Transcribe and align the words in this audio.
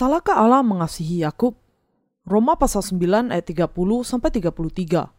Salahkah 0.00 0.32
Allah 0.32 0.64
mengasihi 0.64 1.20
Yakub? 1.28 1.60
Roma 2.24 2.56
pasal 2.56 2.80
9 2.80 3.36
ayat 3.36 3.44
30 3.44 3.68
sampai 4.00 4.32
33. 4.32 5.12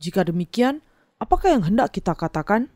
Jika 0.00 0.20
demikian, 0.24 0.80
apakah 1.20 1.52
yang 1.52 1.68
hendak 1.68 1.92
kita 1.92 2.16
katakan? 2.16 2.72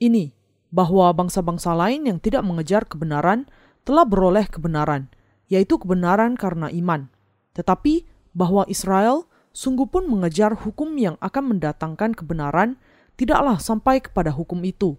Ini, 0.00 0.32
bahwa 0.72 1.12
bangsa-bangsa 1.12 1.76
lain 1.76 2.08
yang 2.08 2.16
tidak 2.16 2.48
mengejar 2.48 2.88
kebenaran 2.88 3.44
telah 3.84 4.08
beroleh 4.08 4.48
kebenaran, 4.48 5.12
yaitu 5.52 5.76
kebenaran 5.76 6.32
karena 6.32 6.72
iman. 6.72 7.12
Tetapi 7.52 8.08
bahwa 8.32 8.64
Israel 8.64 9.28
sungguh 9.52 9.92
pun 9.92 10.08
mengejar 10.08 10.56
hukum 10.56 10.96
yang 10.96 11.20
akan 11.20 11.60
mendatangkan 11.60 12.16
kebenaran, 12.16 12.80
tidaklah 13.20 13.60
sampai 13.60 14.00
kepada 14.00 14.32
hukum 14.32 14.64
itu. 14.64 14.96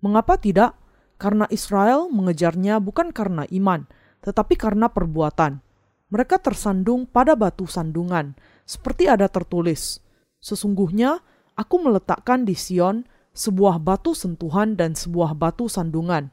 Mengapa 0.00 0.40
tidak? 0.40 0.72
Karena 1.20 1.44
Israel 1.52 2.08
mengejarnya 2.08 2.80
bukan 2.80 3.12
karena 3.12 3.44
iman, 3.52 3.84
tetapi 4.24 4.56
karena 4.56 4.88
perbuatan. 4.88 5.60
Mereka 6.08 6.40
tersandung 6.40 7.04
pada 7.04 7.36
batu 7.36 7.68
sandungan, 7.68 8.32
seperti 8.64 9.06
ada 9.06 9.28
tertulis, 9.28 10.04
Sesungguhnya 10.44 11.24
aku 11.56 11.80
meletakkan 11.80 12.44
di 12.44 12.52
Sion 12.52 13.08
sebuah 13.32 13.80
batu 13.80 14.12
sentuhan 14.12 14.76
dan 14.76 14.92
sebuah 14.92 15.32
batu 15.32 15.72
sandungan, 15.72 16.28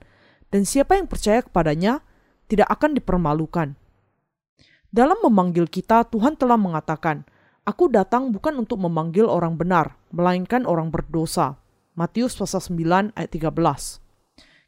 dan 0.51 0.61
siapa 0.67 0.99
yang 0.99 1.07
percaya 1.07 1.39
kepadanya 1.39 2.03
tidak 2.51 2.67
akan 2.67 2.91
dipermalukan. 2.99 3.79
Dalam 4.91 5.15
memanggil 5.23 5.71
kita, 5.71 6.03
Tuhan 6.11 6.35
telah 6.35 6.59
mengatakan, 6.59 7.23
Aku 7.63 7.87
datang 7.87 8.35
bukan 8.35 8.59
untuk 8.59 8.83
memanggil 8.83 9.23
orang 9.31 9.55
benar, 9.55 9.95
melainkan 10.11 10.67
orang 10.67 10.91
berdosa. 10.91 11.55
Matius 11.95 12.35
pasal 12.35 12.59
9 12.59 13.15
ayat 13.15 13.31
13. 13.31 13.47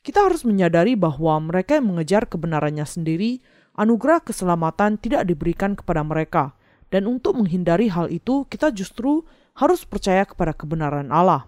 Kita 0.04 0.28
harus 0.28 0.44
menyadari 0.44 1.00
bahwa 1.00 1.40
mereka 1.40 1.80
yang 1.80 1.96
mengejar 1.96 2.28
kebenarannya 2.28 2.84
sendiri, 2.84 3.40
anugerah 3.80 4.20
keselamatan 4.20 5.00
tidak 5.00 5.24
diberikan 5.24 5.80
kepada 5.80 6.04
mereka. 6.04 6.52
Dan 6.92 7.08
untuk 7.08 7.40
menghindari 7.40 7.88
hal 7.88 8.12
itu, 8.12 8.44
kita 8.52 8.76
justru 8.76 9.24
harus 9.56 9.88
percaya 9.88 10.28
kepada 10.28 10.52
kebenaran 10.52 11.08
Allah. 11.08 11.48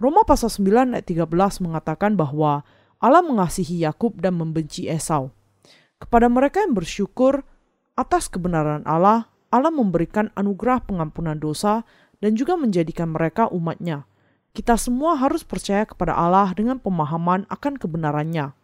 Roma 0.00 0.24
pasal 0.24 0.48
9 0.48 0.96
ayat 0.96 1.06
13 1.06 1.28
mengatakan 1.60 2.16
bahwa 2.16 2.64
Allah 3.04 3.20
mengasihi 3.20 3.84
Yakub 3.84 4.16
dan 4.16 4.40
membenci 4.40 4.88
Esau. 4.88 5.28
Kepada 6.00 6.32
mereka 6.32 6.64
yang 6.64 6.72
bersyukur 6.72 7.44
atas 7.94 8.32
kebenaran 8.32 8.80
Allah, 8.88 9.28
Allah 9.52 9.70
memberikan 9.70 10.32
anugerah 10.34 10.82
pengampunan 10.82 11.36
dosa 11.36 11.84
dan 12.18 12.32
juga 12.34 12.56
menjadikan 12.56 13.12
mereka 13.12 13.46
umatnya. 13.52 14.08
Kita 14.54 14.78
semua 14.78 15.18
harus 15.18 15.42
percaya 15.42 15.82
kepada 15.82 16.14
Allah 16.14 16.54
dengan 16.54 16.78
pemahaman 16.78 17.42
akan 17.50 17.74
kebenarannya. 17.74 18.54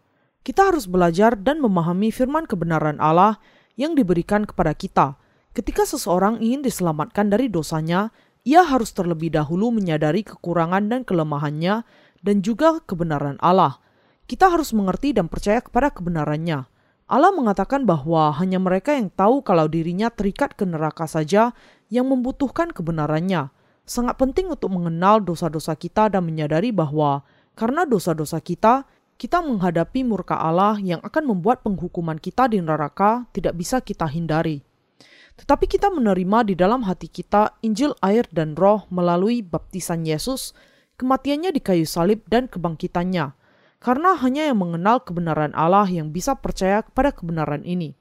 Kita 0.47 0.71
harus 0.71 0.87
belajar 0.87 1.35
dan 1.35 1.59
memahami 1.59 2.15
firman 2.15 2.47
kebenaran 2.47 3.03
Allah 3.03 3.43
yang 3.75 3.99
diberikan 3.99 4.47
kepada 4.47 4.71
kita. 4.71 5.19
Ketika 5.51 5.83
seseorang 5.83 6.39
ingin 6.39 6.63
diselamatkan 6.63 7.27
dari 7.27 7.51
dosanya, 7.51 8.15
ia 8.47 8.63
harus 8.63 8.95
terlebih 8.95 9.35
dahulu 9.35 9.75
menyadari 9.75 10.23
kekurangan 10.23 10.87
dan 10.87 11.03
kelemahannya 11.03 11.83
dan 12.23 12.37
juga 12.39 12.79
kebenaran 12.87 13.35
Allah. 13.43 13.83
Kita 14.31 14.47
harus 14.47 14.71
mengerti 14.71 15.11
dan 15.11 15.27
percaya 15.27 15.59
kepada 15.59 15.91
kebenarannya. 15.91 16.71
Allah 17.11 17.35
mengatakan 17.35 17.83
bahwa 17.83 18.31
hanya 18.39 18.63
mereka 18.63 18.95
yang 18.95 19.11
tahu 19.11 19.43
kalau 19.43 19.67
dirinya 19.67 20.07
terikat 20.07 20.55
ke 20.55 20.63
neraka 20.63 21.11
saja 21.11 21.51
yang 21.91 22.07
membutuhkan 22.07 22.71
kebenarannya 22.71 23.51
sangat 23.91 24.15
penting 24.23 24.47
untuk 24.47 24.71
mengenal 24.71 25.19
dosa-dosa 25.19 25.75
kita 25.75 26.07
dan 26.15 26.23
menyadari 26.23 26.71
bahwa 26.71 27.27
karena 27.59 27.83
dosa-dosa 27.83 28.39
kita, 28.39 28.87
kita 29.19 29.43
menghadapi 29.43 30.07
murka 30.07 30.39
Allah 30.39 30.79
yang 30.79 31.03
akan 31.03 31.35
membuat 31.35 31.67
penghukuman 31.67 32.17
kita 32.23 32.47
di 32.47 32.63
neraka 32.63 33.27
tidak 33.35 33.59
bisa 33.59 33.83
kita 33.83 34.07
hindari. 34.07 34.63
Tetapi 35.43 35.67
kita 35.67 35.91
menerima 35.91 36.47
di 36.47 36.55
dalam 36.55 36.87
hati 36.87 37.11
kita 37.11 37.59
Injil 37.67 37.99
air 38.01 38.25
dan 38.31 38.55
roh 38.55 38.87
melalui 38.95 39.43
baptisan 39.43 40.07
Yesus, 40.07 40.55
kematiannya 40.97 41.51
di 41.51 41.61
kayu 41.61 41.85
salib 41.85 42.23
dan 42.31 42.47
kebangkitannya. 42.47 43.35
Karena 43.81 44.17
hanya 44.21 44.49
yang 44.49 44.61
mengenal 44.61 45.03
kebenaran 45.03 45.53
Allah 45.57 45.89
yang 45.89 46.13
bisa 46.15 46.37
percaya 46.37 46.85
kepada 46.85 47.11
kebenaran 47.13 47.65
ini. 47.65 47.97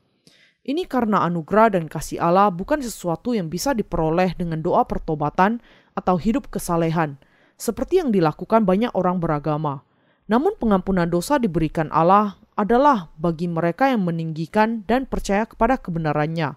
Ini 0.69 0.85
karena 0.85 1.25
anugerah 1.25 1.74
dan 1.74 1.90
kasih 1.90 2.22
Allah 2.22 2.53
bukan 2.53 2.78
sesuatu 2.78 3.34
yang 3.34 3.50
bisa 3.50 3.74
diperoleh 3.74 4.38
dengan 4.38 4.62
doa 4.62 4.85
pertobatan 4.85 5.66
atau 5.97 6.13
hidup 6.22 6.53
kesalehan, 6.53 7.18
seperti 7.57 7.97
yang 7.97 8.13
dilakukan 8.13 8.69
banyak 8.69 8.94
orang 8.94 9.18
beragama. 9.18 9.81
Namun 10.29 10.53
pengampunan 10.62 11.09
dosa 11.09 11.41
diberikan 11.41 11.90
Allah 11.90 12.38
adalah 12.53 13.09
bagi 13.18 13.50
mereka 13.50 13.90
yang 13.90 14.06
meninggikan 14.06 14.85
dan 14.85 15.09
percaya 15.09 15.50
kepada 15.50 15.81
kebenarannya. 15.81 16.53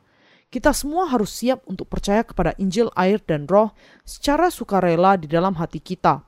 Kita 0.52 0.76
semua 0.76 1.08
harus 1.08 1.32
siap 1.32 1.64
untuk 1.64 1.88
percaya 1.88 2.20
kepada 2.20 2.52
Injil 2.60 2.92
air 2.92 3.16
dan 3.24 3.48
roh 3.48 3.72
secara 4.04 4.52
sukarela 4.52 5.16
di 5.16 5.24
dalam 5.24 5.56
hati 5.56 5.80
kita. 5.80 6.20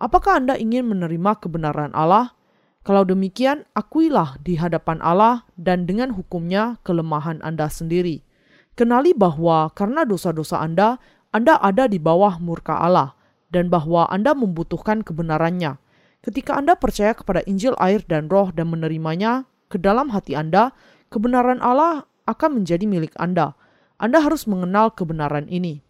Apakah 0.00 0.40
Anda 0.40 0.56
ingin 0.56 0.88
menerima 0.88 1.36
kebenaran 1.36 1.92
Allah? 1.92 2.32
Kalau 2.80 3.04
demikian, 3.04 3.68
akuilah 3.76 4.40
di 4.40 4.56
hadapan 4.56 5.04
Allah 5.04 5.44
dan 5.60 5.84
dengan 5.84 6.16
hukumnya 6.16 6.80
kelemahan 6.80 7.44
Anda 7.44 7.68
sendiri. 7.68 8.24
Kenali 8.72 9.12
bahwa 9.12 9.68
karena 9.76 10.08
dosa-dosa 10.08 10.64
Anda, 10.64 10.96
Anda 11.28 11.60
ada 11.60 11.84
di 11.84 12.00
bawah 12.00 12.40
murka 12.40 12.80
Allah, 12.80 13.12
dan 13.52 13.68
bahwa 13.68 14.08
Anda 14.08 14.32
membutuhkan 14.32 15.04
kebenarannya. 15.04 15.76
Ketika 16.24 16.56
Anda 16.56 16.72
percaya 16.72 17.12
kepada 17.12 17.44
Injil 17.44 17.76
air 17.76 18.00
dan 18.08 18.32
roh 18.32 18.48
dan 18.48 18.72
menerimanya 18.72 19.44
ke 19.68 19.76
dalam 19.76 20.08
hati 20.08 20.32
Anda, 20.32 20.72
kebenaran 21.12 21.60
Allah 21.60 22.08
akan 22.24 22.64
menjadi 22.64 22.88
milik 22.88 23.12
Anda. 23.20 23.60
Anda 24.00 24.24
harus 24.24 24.48
mengenal 24.48 24.96
kebenaran 24.96 25.52
ini. 25.52 25.84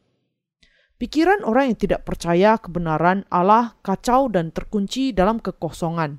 Pikiran 0.98 1.46
orang 1.46 1.70
yang 1.70 1.78
tidak 1.78 2.02
percaya 2.02 2.58
kebenaran 2.58 3.22
Allah 3.30 3.78
kacau 3.86 4.26
dan 4.26 4.50
terkunci 4.50 5.14
dalam 5.14 5.38
kekosongan 5.38 6.18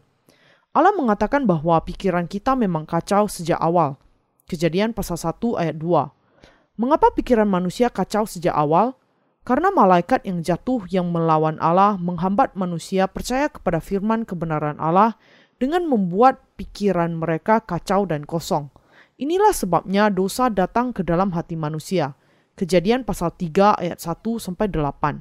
Allah 0.71 0.95
mengatakan 0.95 1.43
bahwa 1.43 1.83
pikiran 1.83 2.31
kita 2.31 2.55
memang 2.55 2.87
kacau 2.87 3.27
sejak 3.27 3.59
awal. 3.59 3.99
Kejadian 4.47 4.95
pasal 4.95 5.19
1 5.19 5.35
ayat 5.59 5.75
2. 5.75 6.79
Mengapa 6.79 7.11
pikiran 7.11 7.43
manusia 7.43 7.91
kacau 7.91 8.23
sejak 8.23 8.55
awal? 8.55 8.95
Karena 9.43 9.67
malaikat 9.67 10.23
yang 10.23 10.39
jatuh 10.39 10.87
yang 10.87 11.11
melawan 11.11 11.59
Allah 11.59 11.99
menghambat 11.99 12.55
manusia 12.55 13.11
percaya 13.11 13.51
kepada 13.51 13.83
firman 13.83 14.23
kebenaran 14.23 14.79
Allah 14.79 15.19
dengan 15.59 15.91
membuat 15.91 16.39
pikiran 16.55 17.19
mereka 17.19 17.59
kacau 17.59 18.07
dan 18.07 18.23
kosong. 18.23 18.71
Inilah 19.19 19.51
sebabnya 19.51 20.07
dosa 20.07 20.47
datang 20.47 20.95
ke 20.95 21.03
dalam 21.03 21.35
hati 21.35 21.59
manusia. 21.59 22.15
Kejadian 22.55 23.03
pasal 23.03 23.35
3 23.35 23.75
ayat 23.75 23.99
1 23.99 24.39
sampai 24.39 24.71
8. 24.71 25.19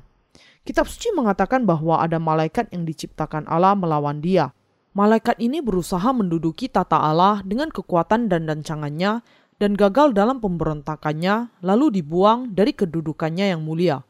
Kitab 0.62 0.86
suci 0.86 1.10
mengatakan 1.10 1.66
bahwa 1.66 1.98
ada 1.98 2.22
malaikat 2.22 2.70
yang 2.70 2.86
diciptakan 2.86 3.50
Allah 3.50 3.74
melawan 3.74 4.22
dia. 4.22 4.54
Malaikat 4.90 5.38
ini 5.38 5.62
berusaha 5.62 6.10
menduduki 6.10 6.66
tata 6.66 6.98
Allah 6.98 7.46
dengan 7.46 7.70
kekuatan 7.70 8.26
dan 8.26 8.50
rancangannya 8.50 9.22
dan 9.62 9.78
gagal 9.78 10.10
dalam 10.10 10.42
pemberontakannya 10.42 11.62
lalu 11.62 12.02
dibuang 12.02 12.50
dari 12.58 12.74
kedudukannya 12.74 13.54
yang 13.54 13.62
mulia. 13.62 14.02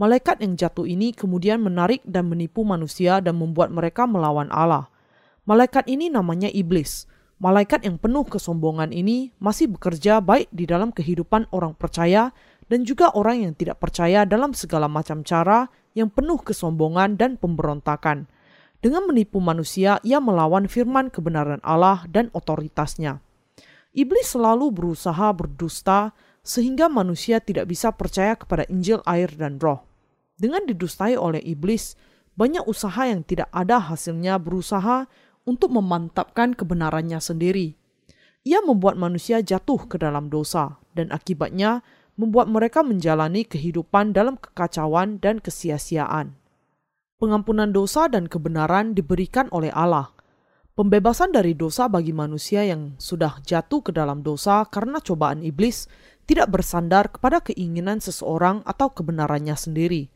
Malaikat 0.00 0.40
yang 0.40 0.56
jatuh 0.56 0.88
ini 0.88 1.12
kemudian 1.12 1.60
menarik 1.60 2.00
dan 2.08 2.32
menipu 2.32 2.64
manusia 2.64 3.20
dan 3.20 3.36
membuat 3.36 3.68
mereka 3.76 4.08
melawan 4.08 4.48
Allah. 4.48 4.88
Malaikat 5.44 5.84
ini 5.84 6.08
namanya 6.08 6.48
iblis. 6.48 7.04
Malaikat 7.36 7.84
yang 7.84 8.00
penuh 8.00 8.24
kesombongan 8.24 8.88
ini 8.88 9.36
masih 9.36 9.68
bekerja 9.68 10.24
baik 10.24 10.48
di 10.48 10.64
dalam 10.64 10.96
kehidupan 10.96 11.52
orang 11.52 11.76
percaya 11.76 12.32
dan 12.72 12.88
juga 12.88 13.12
orang 13.12 13.44
yang 13.44 13.52
tidak 13.52 13.84
percaya 13.84 14.24
dalam 14.24 14.56
segala 14.56 14.88
macam 14.88 15.20
cara 15.28 15.68
yang 15.92 16.08
penuh 16.08 16.40
kesombongan 16.40 17.20
dan 17.20 17.36
pemberontakan. 17.36 18.32
Dengan 18.82 19.06
menipu 19.06 19.38
manusia, 19.38 20.02
ia 20.02 20.18
melawan 20.18 20.66
firman 20.66 21.06
kebenaran 21.06 21.62
Allah 21.62 22.02
dan 22.10 22.34
otoritasnya. 22.34 23.22
Iblis 23.94 24.34
selalu 24.34 24.74
berusaha 24.74 25.30
berdusta 25.30 26.10
sehingga 26.42 26.90
manusia 26.90 27.38
tidak 27.38 27.70
bisa 27.70 27.94
percaya 27.94 28.34
kepada 28.34 28.66
Injil 28.66 28.98
air 29.06 29.30
dan 29.38 29.62
roh. 29.62 29.86
Dengan 30.34 30.66
didustai 30.66 31.14
oleh 31.14 31.38
iblis, 31.46 31.94
banyak 32.34 32.66
usaha 32.66 33.06
yang 33.06 33.22
tidak 33.22 33.46
ada 33.54 33.78
hasilnya 33.78 34.42
berusaha 34.42 35.06
untuk 35.46 35.70
memantapkan 35.70 36.50
kebenarannya 36.50 37.22
sendiri. 37.22 37.78
Ia 38.42 38.66
membuat 38.66 38.98
manusia 38.98 39.38
jatuh 39.38 39.86
ke 39.86 39.94
dalam 39.94 40.26
dosa 40.26 40.82
dan 40.98 41.14
akibatnya 41.14 41.86
membuat 42.18 42.50
mereka 42.50 42.82
menjalani 42.82 43.46
kehidupan 43.46 44.10
dalam 44.10 44.34
kekacauan 44.34 45.22
dan 45.22 45.38
kesia-siaan 45.38 46.41
pengampunan 47.22 47.70
dosa 47.70 48.10
dan 48.10 48.26
kebenaran 48.26 48.98
diberikan 48.98 49.46
oleh 49.54 49.70
Allah. 49.70 50.10
Pembebasan 50.74 51.30
dari 51.30 51.54
dosa 51.54 51.86
bagi 51.86 52.10
manusia 52.10 52.66
yang 52.66 52.98
sudah 52.98 53.38
jatuh 53.46 53.78
ke 53.78 53.94
dalam 53.94 54.26
dosa 54.26 54.66
karena 54.66 54.98
cobaan 54.98 55.38
iblis 55.46 55.86
tidak 56.26 56.50
bersandar 56.50 57.14
kepada 57.14 57.38
keinginan 57.38 58.02
seseorang 58.02 58.66
atau 58.66 58.90
kebenarannya 58.90 59.54
sendiri. 59.54 60.10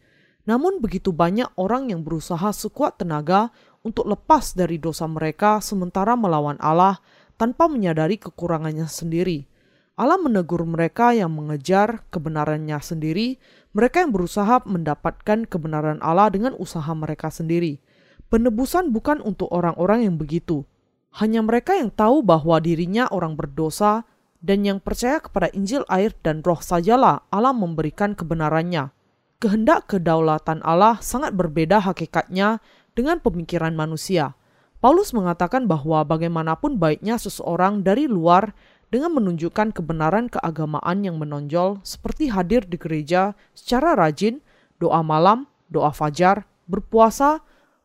Namun 0.51 0.83
begitu 0.83 1.15
banyak 1.15 1.47
orang 1.55 1.95
yang 1.95 2.03
berusaha 2.03 2.51
sekuat 2.51 2.99
tenaga 2.99 3.55
untuk 3.87 4.11
lepas 4.11 4.59
dari 4.59 4.83
dosa 4.83 5.07
mereka 5.07 5.63
sementara 5.63 6.19
melawan 6.19 6.59
Allah 6.59 6.99
tanpa 7.39 7.71
menyadari 7.71 8.19
kekurangannya 8.19 8.91
sendiri. 8.91 9.47
Allah 9.97 10.21
menegur 10.21 10.61
mereka 10.69 11.17
yang 11.17 11.33
mengejar 11.33 12.05
kebenarannya 12.13 12.77
sendiri, 12.85 13.41
mereka 13.73 14.05
yang 14.05 14.13
berusaha 14.13 14.61
mendapatkan 14.69 15.49
kebenaran 15.49 16.05
Allah 16.05 16.29
dengan 16.29 16.53
usaha 16.61 16.93
mereka 16.93 17.33
sendiri. 17.33 17.81
Penebusan 18.29 18.93
bukan 18.93 19.25
untuk 19.25 19.49
orang-orang 19.49 20.05
yang 20.05 20.21
begitu. 20.21 20.69
Hanya 21.17 21.41
mereka 21.41 21.73
yang 21.73 21.89
tahu 21.89 22.21
bahwa 22.21 22.61
dirinya 22.61 23.09
orang 23.09 23.41
berdosa 23.41 24.05
dan 24.45 24.69
yang 24.69 24.85
percaya 24.85 25.17
kepada 25.17 25.49
Injil 25.57 25.81
air 25.89 26.13
dan 26.21 26.45
roh 26.45 26.61
sajalah 26.61 27.25
Allah 27.33 27.57
memberikan 27.57 28.13
kebenarannya. 28.13 28.93
Kehendak 29.41 29.89
kedaulatan 29.89 30.61
Allah 30.61 31.01
sangat 31.01 31.33
berbeda 31.33 31.81
hakikatnya 31.81 32.61
dengan 32.93 33.17
pemikiran 33.25 33.73
manusia. 33.73 34.37
Paulus 34.77 35.17
mengatakan 35.17 35.65
bahwa 35.65 36.05
bagaimanapun 36.05 36.77
baiknya 36.77 37.17
seseorang 37.17 37.81
dari 37.81 38.05
luar 38.05 38.53
dengan 38.89 39.19
menunjukkan 39.19 39.75
kebenaran 39.75 40.31
keagamaan 40.31 41.03
yang 41.03 41.19
menonjol 41.19 41.83
seperti 41.83 42.31
hadir 42.31 42.63
di 42.65 42.79
gereja 42.79 43.35
secara 43.53 43.99
rajin, 43.99 44.39
doa 44.79 45.03
malam, 45.03 45.51
doa 45.67 45.91
fajar, 45.91 46.47
berpuasa, 46.71 47.43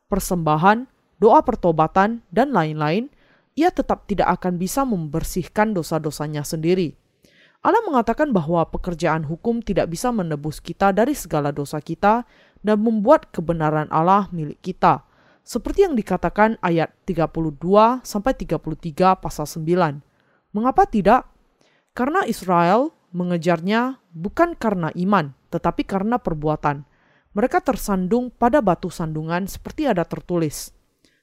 persembahan, 0.09 0.86
doa 1.18 1.42
pertobatan, 1.42 2.21
dan 2.30 2.53
lain-lain, 2.53 3.09
ia 3.57 3.69
tetap 3.69 4.07
tidak 4.07 4.42
akan 4.42 4.57
bisa 4.57 4.86
membersihkan 4.88 5.74
dosa-dosanya 5.75 6.45
sendiri. 6.45 6.95
Allah 7.62 7.86
mengatakan 7.86 8.33
bahwa 8.33 8.65
pekerjaan 8.65 9.21
hukum 9.30 9.62
tidak 9.62 9.94
bisa 9.94 10.09
menebus 10.09 10.57
kita 10.57 10.89
dari 10.89 11.13
segala 11.13 11.54
dosa 11.54 11.77
kita 11.77 12.25
dan 12.65 12.77
membuat 12.81 13.30
kebenaran 13.30 13.86
Allah 13.94 14.25
milik 14.33 14.57
kita. 14.65 15.06
Seperti 15.45 15.86
yang 15.86 15.94
dikatakan 15.94 16.57
ayat 16.62 16.89
32 17.06 18.01
sampai 18.01 18.33
33 18.33 19.13
pasal 19.21 19.45
9. 19.45 20.10
Mengapa 20.51 20.88
tidak? 20.88 21.27
Karena 21.95 22.24
Israel 22.27 22.95
mengejarnya 23.12 24.00
bukan 24.15 24.56
karena 24.56 24.92
iman, 24.95 25.36
tetapi 25.51 25.83
karena 25.83 26.19
perbuatan. 26.19 26.88
Mereka 27.31 27.63
tersandung 27.63 28.31
pada 28.31 28.59
batu 28.59 28.92
sandungan 28.92 29.48
seperti 29.48 29.88
ada 29.88 30.03
tertulis. 30.03 30.75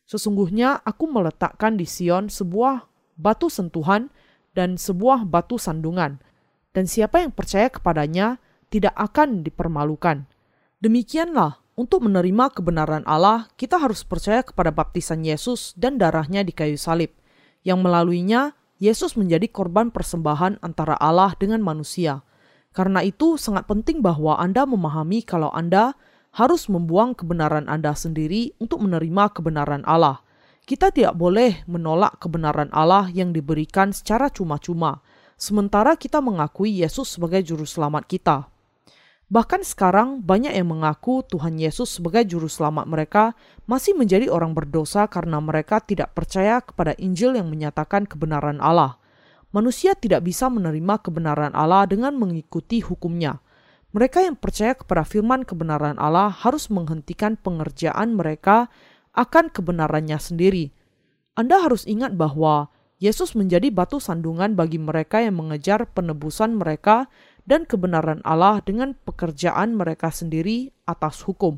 Sesungguhnya 0.08 0.80
aku 0.80 1.04
meletakkan 1.04 1.76
di 1.76 1.84
Sion 1.84 2.32
sebuah 2.32 2.88
batu 3.20 3.52
sentuhan 3.52 4.08
dan 4.56 4.80
sebuah 4.80 5.28
batu 5.28 5.60
sandungan, 5.60 6.16
dan 6.72 6.84
siapa 6.88 7.20
yang 7.20 7.32
percaya 7.32 7.68
kepadanya 7.68 8.40
tidak 8.72 8.96
akan 8.96 9.44
dipermalukan. 9.44 10.24
Demikianlah, 10.80 11.60
untuk 11.78 12.02
menerima 12.02 12.50
kebenaran 12.56 13.04
Allah, 13.06 13.46
kita 13.54 13.78
harus 13.78 14.02
percaya 14.02 14.42
kepada 14.42 14.74
baptisan 14.74 15.22
Yesus 15.22 15.76
dan 15.78 15.94
darahnya 15.94 16.42
di 16.42 16.50
kayu 16.50 16.74
salib, 16.74 17.12
yang 17.62 17.84
melaluinya 17.84 18.56
Yesus 18.78 19.18
menjadi 19.18 19.50
korban 19.50 19.90
persembahan 19.90 20.62
antara 20.62 20.94
Allah 20.98 21.34
dengan 21.34 21.58
manusia. 21.62 22.22
Karena 22.70 23.02
itu, 23.02 23.34
sangat 23.34 23.66
penting 23.66 23.98
bahwa 23.98 24.38
Anda 24.38 24.62
memahami 24.62 25.26
kalau 25.26 25.50
Anda 25.50 25.98
harus 26.30 26.70
membuang 26.70 27.18
kebenaran 27.18 27.66
Anda 27.66 27.98
sendiri 27.98 28.54
untuk 28.62 28.86
menerima 28.86 29.34
kebenaran 29.34 29.82
Allah. 29.82 30.22
Kita 30.62 30.92
tidak 30.92 31.16
boleh 31.16 31.64
menolak 31.64 32.20
kebenaran 32.20 32.68
Allah 32.70 33.08
yang 33.10 33.32
diberikan 33.34 33.90
secara 33.90 34.28
cuma-cuma, 34.28 35.00
sementara 35.34 35.96
kita 35.96 36.20
mengakui 36.20 36.84
Yesus 36.84 37.16
sebagai 37.16 37.40
Juru 37.42 37.64
Selamat 37.64 38.04
kita. 38.04 38.46
Bahkan 39.28 39.60
sekarang 39.60 40.24
banyak 40.24 40.56
yang 40.56 40.72
mengaku 40.72 41.20
Tuhan 41.20 41.60
Yesus 41.60 42.00
sebagai 42.00 42.24
juru 42.24 42.48
selamat 42.48 42.88
mereka 42.88 43.24
masih 43.68 43.92
menjadi 43.92 44.32
orang 44.32 44.56
berdosa 44.56 45.04
karena 45.04 45.36
mereka 45.36 45.84
tidak 45.84 46.16
percaya 46.16 46.64
kepada 46.64 46.96
Injil 46.96 47.36
yang 47.36 47.52
menyatakan 47.52 48.08
kebenaran 48.08 48.56
Allah. 48.64 48.96
Manusia 49.52 49.92
tidak 49.92 50.24
bisa 50.24 50.48
menerima 50.48 51.04
kebenaran 51.04 51.52
Allah 51.52 51.84
dengan 51.84 52.16
mengikuti 52.16 52.80
hukumnya. 52.80 53.44
Mereka 53.92 54.24
yang 54.24 54.36
percaya 54.36 54.72
kepada 54.72 55.04
firman 55.04 55.44
kebenaran 55.44 56.00
Allah 56.00 56.32
harus 56.32 56.72
menghentikan 56.72 57.36
pengerjaan 57.36 58.16
mereka 58.16 58.72
akan 59.12 59.52
kebenarannya 59.52 60.16
sendiri. 60.16 60.72
Anda 61.36 61.60
harus 61.60 61.84
ingat 61.84 62.16
bahwa 62.16 62.72
Yesus 62.96 63.36
menjadi 63.36 63.68
batu 63.68 64.00
sandungan 64.00 64.56
bagi 64.56 64.80
mereka 64.80 65.20
yang 65.20 65.36
mengejar 65.36 65.84
penebusan 65.92 66.56
mereka 66.56 67.12
dan 67.48 67.64
kebenaran 67.64 68.20
Allah 68.28 68.60
dengan 68.60 68.92
pekerjaan 68.92 69.72
mereka 69.72 70.12
sendiri 70.12 70.68
atas 70.84 71.24
hukum. 71.24 71.56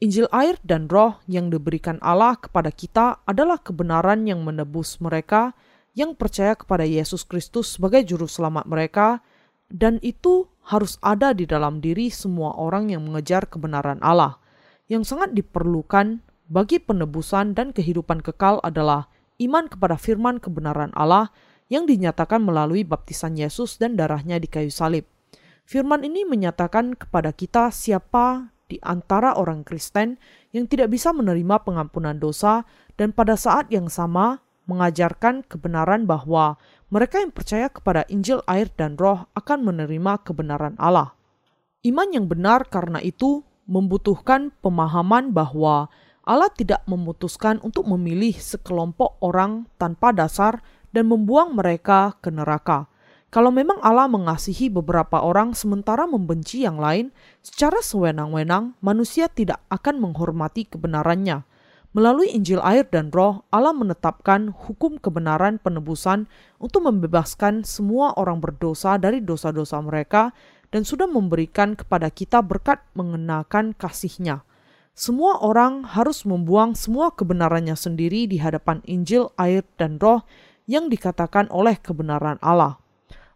Injil 0.00 0.24
air 0.32 0.56
dan 0.64 0.88
roh 0.88 1.20
yang 1.28 1.52
diberikan 1.52 2.00
Allah 2.00 2.40
kepada 2.40 2.72
kita 2.72 3.20
adalah 3.28 3.60
kebenaran 3.60 4.24
yang 4.24 4.40
menebus 4.40 4.96
mereka 4.96 5.52
yang 5.92 6.16
percaya 6.16 6.56
kepada 6.56 6.88
Yesus 6.88 7.28
Kristus 7.28 7.76
sebagai 7.76 8.00
juru 8.08 8.24
selamat 8.24 8.64
mereka 8.64 9.20
dan 9.68 10.00
itu 10.00 10.48
harus 10.64 10.96
ada 11.04 11.36
di 11.36 11.44
dalam 11.44 11.84
diri 11.84 12.08
semua 12.08 12.56
orang 12.56 12.88
yang 12.88 13.04
mengejar 13.04 13.44
kebenaran 13.44 14.00
Allah. 14.00 14.40
Yang 14.88 15.12
sangat 15.12 15.36
diperlukan 15.36 16.24
bagi 16.48 16.80
penebusan 16.80 17.52
dan 17.52 17.76
kehidupan 17.76 18.24
kekal 18.24 18.56
adalah 18.64 19.12
iman 19.36 19.68
kepada 19.68 20.00
firman 20.00 20.40
kebenaran 20.40 20.96
Allah 20.96 21.28
yang 21.70 21.86
dinyatakan 21.86 22.42
melalui 22.42 22.82
baptisan 22.82 23.38
Yesus 23.38 23.78
dan 23.78 23.94
darahnya 23.94 24.42
di 24.42 24.50
kayu 24.50 24.68
salib. 24.68 25.06
Firman 25.64 26.02
ini 26.02 26.26
menyatakan 26.26 26.98
kepada 26.98 27.30
kita 27.30 27.70
siapa 27.70 28.50
di 28.66 28.82
antara 28.82 29.38
orang 29.38 29.62
Kristen 29.62 30.18
yang 30.50 30.66
tidak 30.66 30.90
bisa 30.90 31.14
menerima 31.14 31.62
pengampunan 31.62 32.18
dosa 32.18 32.66
dan 32.98 33.14
pada 33.14 33.38
saat 33.38 33.70
yang 33.70 33.86
sama 33.86 34.42
mengajarkan 34.66 35.46
kebenaran 35.46 36.06
bahwa 36.06 36.58
mereka 36.90 37.22
yang 37.22 37.30
percaya 37.30 37.70
kepada 37.70 38.02
Injil 38.10 38.42
air 38.50 38.70
dan 38.74 38.98
roh 38.98 39.30
akan 39.38 39.62
menerima 39.66 40.26
kebenaran 40.26 40.74
Allah. 40.78 41.14
Iman 41.86 42.10
yang 42.10 42.26
benar 42.26 42.66
karena 42.66 42.98
itu 43.02 43.46
membutuhkan 43.70 44.50
pemahaman 44.62 45.30
bahwa 45.30 45.90
Allah 46.26 46.50
tidak 46.52 46.82
memutuskan 46.86 47.58
untuk 47.62 47.86
memilih 47.90 48.34
sekelompok 48.36 49.18
orang 49.24 49.66
tanpa 49.80 50.14
dasar 50.14 50.62
dan 50.90 51.10
membuang 51.10 51.54
mereka 51.54 52.18
ke 52.18 52.30
neraka. 52.30 52.90
Kalau 53.30 53.54
memang 53.54 53.78
Allah 53.78 54.10
mengasihi 54.10 54.66
beberapa 54.66 55.22
orang 55.22 55.54
sementara 55.54 56.02
membenci 56.02 56.66
yang 56.66 56.82
lain, 56.82 57.14
secara 57.46 57.78
sewenang-wenang 57.78 58.74
manusia 58.82 59.30
tidak 59.30 59.62
akan 59.70 60.02
menghormati 60.02 60.66
kebenarannya. 60.66 61.46
Melalui 61.90 62.30
Injil 62.34 62.58
air 62.62 62.86
dan 62.86 63.10
roh, 63.14 63.46
Allah 63.54 63.74
menetapkan 63.74 64.50
hukum 64.50 64.98
kebenaran 64.98 65.62
penebusan 65.62 66.26
untuk 66.58 66.86
membebaskan 66.86 67.66
semua 67.66 68.14
orang 68.18 68.42
berdosa 68.42 68.98
dari 68.98 69.22
dosa-dosa 69.22 69.78
mereka 69.82 70.34
dan 70.70 70.86
sudah 70.86 71.10
memberikan 71.10 71.74
kepada 71.74 72.10
kita 72.10 72.42
berkat 72.42 72.82
mengenakan 72.94 73.74
kasihnya. 73.74 74.46
Semua 74.94 75.38
orang 75.42 75.86
harus 75.86 76.26
membuang 76.26 76.74
semua 76.74 77.14
kebenarannya 77.14 77.74
sendiri 77.78 78.26
di 78.26 78.42
hadapan 78.42 78.82
Injil 78.86 79.30
air 79.38 79.62
dan 79.78 80.02
roh 80.02 80.26
yang 80.70 80.86
dikatakan 80.86 81.50
oleh 81.50 81.74
kebenaran 81.82 82.38
Allah. 82.38 82.78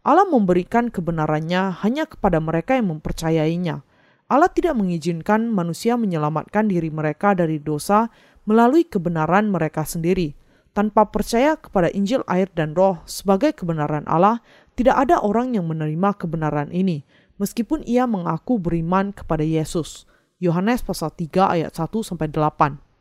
Allah 0.07 0.23
memberikan 0.23 0.87
kebenarannya 0.87 1.83
hanya 1.83 2.07
kepada 2.07 2.39
mereka 2.39 2.79
yang 2.79 2.95
mempercayainya. 2.95 3.83
Allah 4.31 4.49
tidak 4.55 4.79
mengizinkan 4.79 5.51
manusia 5.51 5.99
menyelamatkan 5.99 6.71
diri 6.71 6.95
mereka 6.95 7.35
dari 7.35 7.59
dosa 7.59 8.07
melalui 8.47 8.87
kebenaran 8.87 9.51
mereka 9.51 9.83
sendiri. 9.83 10.39
Tanpa 10.75 11.11
percaya 11.11 11.59
kepada 11.59 11.91
Injil 11.91 12.23
air 12.31 12.51
dan 12.55 12.75
roh 12.75 13.03
sebagai 13.07 13.55
kebenaran 13.55 14.07
Allah, 14.07 14.43
tidak 14.79 15.07
ada 15.07 15.23
orang 15.23 15.55
yang 15.55 15.71
menerima 15.71 16.19
kebenaran 16.19 16.71
ini, 16.75 17.07
meskipun 17.39 17.83
ia 17.87 18.07
mengaku 18.07 18.59
beriman 18.59 19.15
kepada 19.15 19.43
Yesus. 19.47 20.07
Yohanes 20.43 20.83
pasal 20.83 21.15
3 21.15 21.31
ayat 21.47 21.73
1 21.79 22.03
sampai 22.03 22.27
8. 22.27 22.94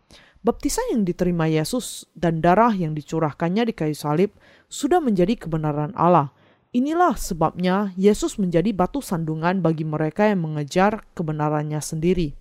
Baptisan 0.44 0.84
yang 0.92 1.04
diterima 1.08 1.48
Yesus 1.48 2.04
dan 2.14 2.44
darah 2.44 2.76
yang 2.76 2.92
dicurahkannya 2.92 3.72
di 3.72 3.74
kayu 3.74 3.96
salib 3.96 4.36
sudah 4.68 5.00
menjadi 5.00 5.40
kebenaran 5.40 5.96
Allah 5.96 6.36
Inilah 6.74 7.14
sebabnya 7.22 7.94
Yesus 7.94 8.42
menjadi 8.42 8.74
batu 8.74 8.98
sandungan 8.98 9.62
bagi 9.62 9.86
mereka 9.86 10.26
yang 10.26 10.42
mengejar 10.42 11.06
kebenarannya 11.14 11.78
sendiri. 11.78 12.34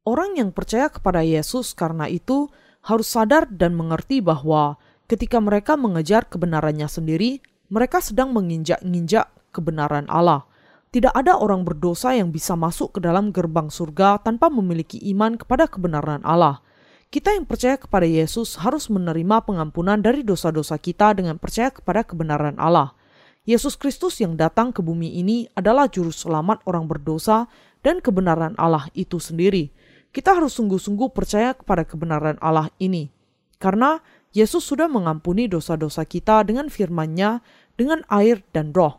Orang 0.00 0.40
yang 0.40 0.48
percaya 0.48 0.88
kepada 0.88 1.20
Yesus 1.20 1.76
karena 1.76 2.08
itu 2.08 2.48
harus 2.80 3.04
sadar 3.04 3.44
dan 3.52 3.76
mengerti 3.76 4.24
bahwa 4.24 4.80
ketika 5.04 5.44
mereka 5.44 5.76
mengejar 5.76 6.24
kebenarannya 6.24 6.88
sendiri, 6.88 7.44
mereka 7.68 8.00
sedang 8.00 8.32
menginjak-injak 8.32 9.28
kebenaran 9.52 10.08
Allah. 10.08 10.48
Tidak 10.88 11.12
ada 11.12 11.36
orang 11.36 11.68
berdosa 11.68 12.16
yang 12.16 12.32
bisa 12.32 12.56
masuk 12.56 12.96
ke 12.96 13.04
dalam 13.04 13.28
gerbang 13.28 13.68
surga 13.68 14.24
tanpa 14.24 14.48
memiliki 14.48 14.96
iman 15.12 15.36
kepada 15.36 15.68
kebenaran 15.68 16.24
Allah. 16.24 16.64
Kita 17.06 17.30
yang 17.30 17.46
percaya 17.46 17.78
kepada 17.78 18.04
Yesus 18.04 18.58
harus 18.58 18.90
menerima 18.90 19.46
pengampunan 19.46 20.02
dari 20.02 20.26
dosa-dosa 20.26 20.74
kita 20.76 21.14
dengan 21.14 21.38
percaya 21.38 21.70
kepada 21.70 22.02
kebenaran 22.02 22.58
Allah. 22.58 22.98
Yesus 23.46 23.78
Kristus 23.78 24.18
yang 24.18 24.34
datang 24.34 24.74
ke 24.74 24.82
bumi 24.82 25.22
ini 25.22 25.46
adalah 25.54 25.86
juru 25.86 26.10
selamat 26.10 26.66
orang 26.66 26.90
berdosa 26.90 27.46
dan 27.86 28.02
kebenaran 28.02 28.58
Allah 28.58 28.90
itu 28.98 29.22
sendiri. 29.22 29.70
Kita 30.10 30.34
harus 30.34 30.58
sungguh-sungguh 30.58 31.14
percaya 31.14 31.54
kepada 31.54 31.86
kebenaran 31.86 32.42
Allah 32.42 32.74
ini. 32.82 33.14
Karena 33.62 34.02
Yesus 34.34 34.66
sudah 34.66 34.90
mengampuni 34.90 35.46
dosa-dosa 35.46 36.02
kita 36.02 36.42
dengan 36.42 36.66
firman-Nya 36.66 37.40
dengan 37.78 38.02
air 38.10 38.42
dan 38.50 38.74
roh. 38.74 38.98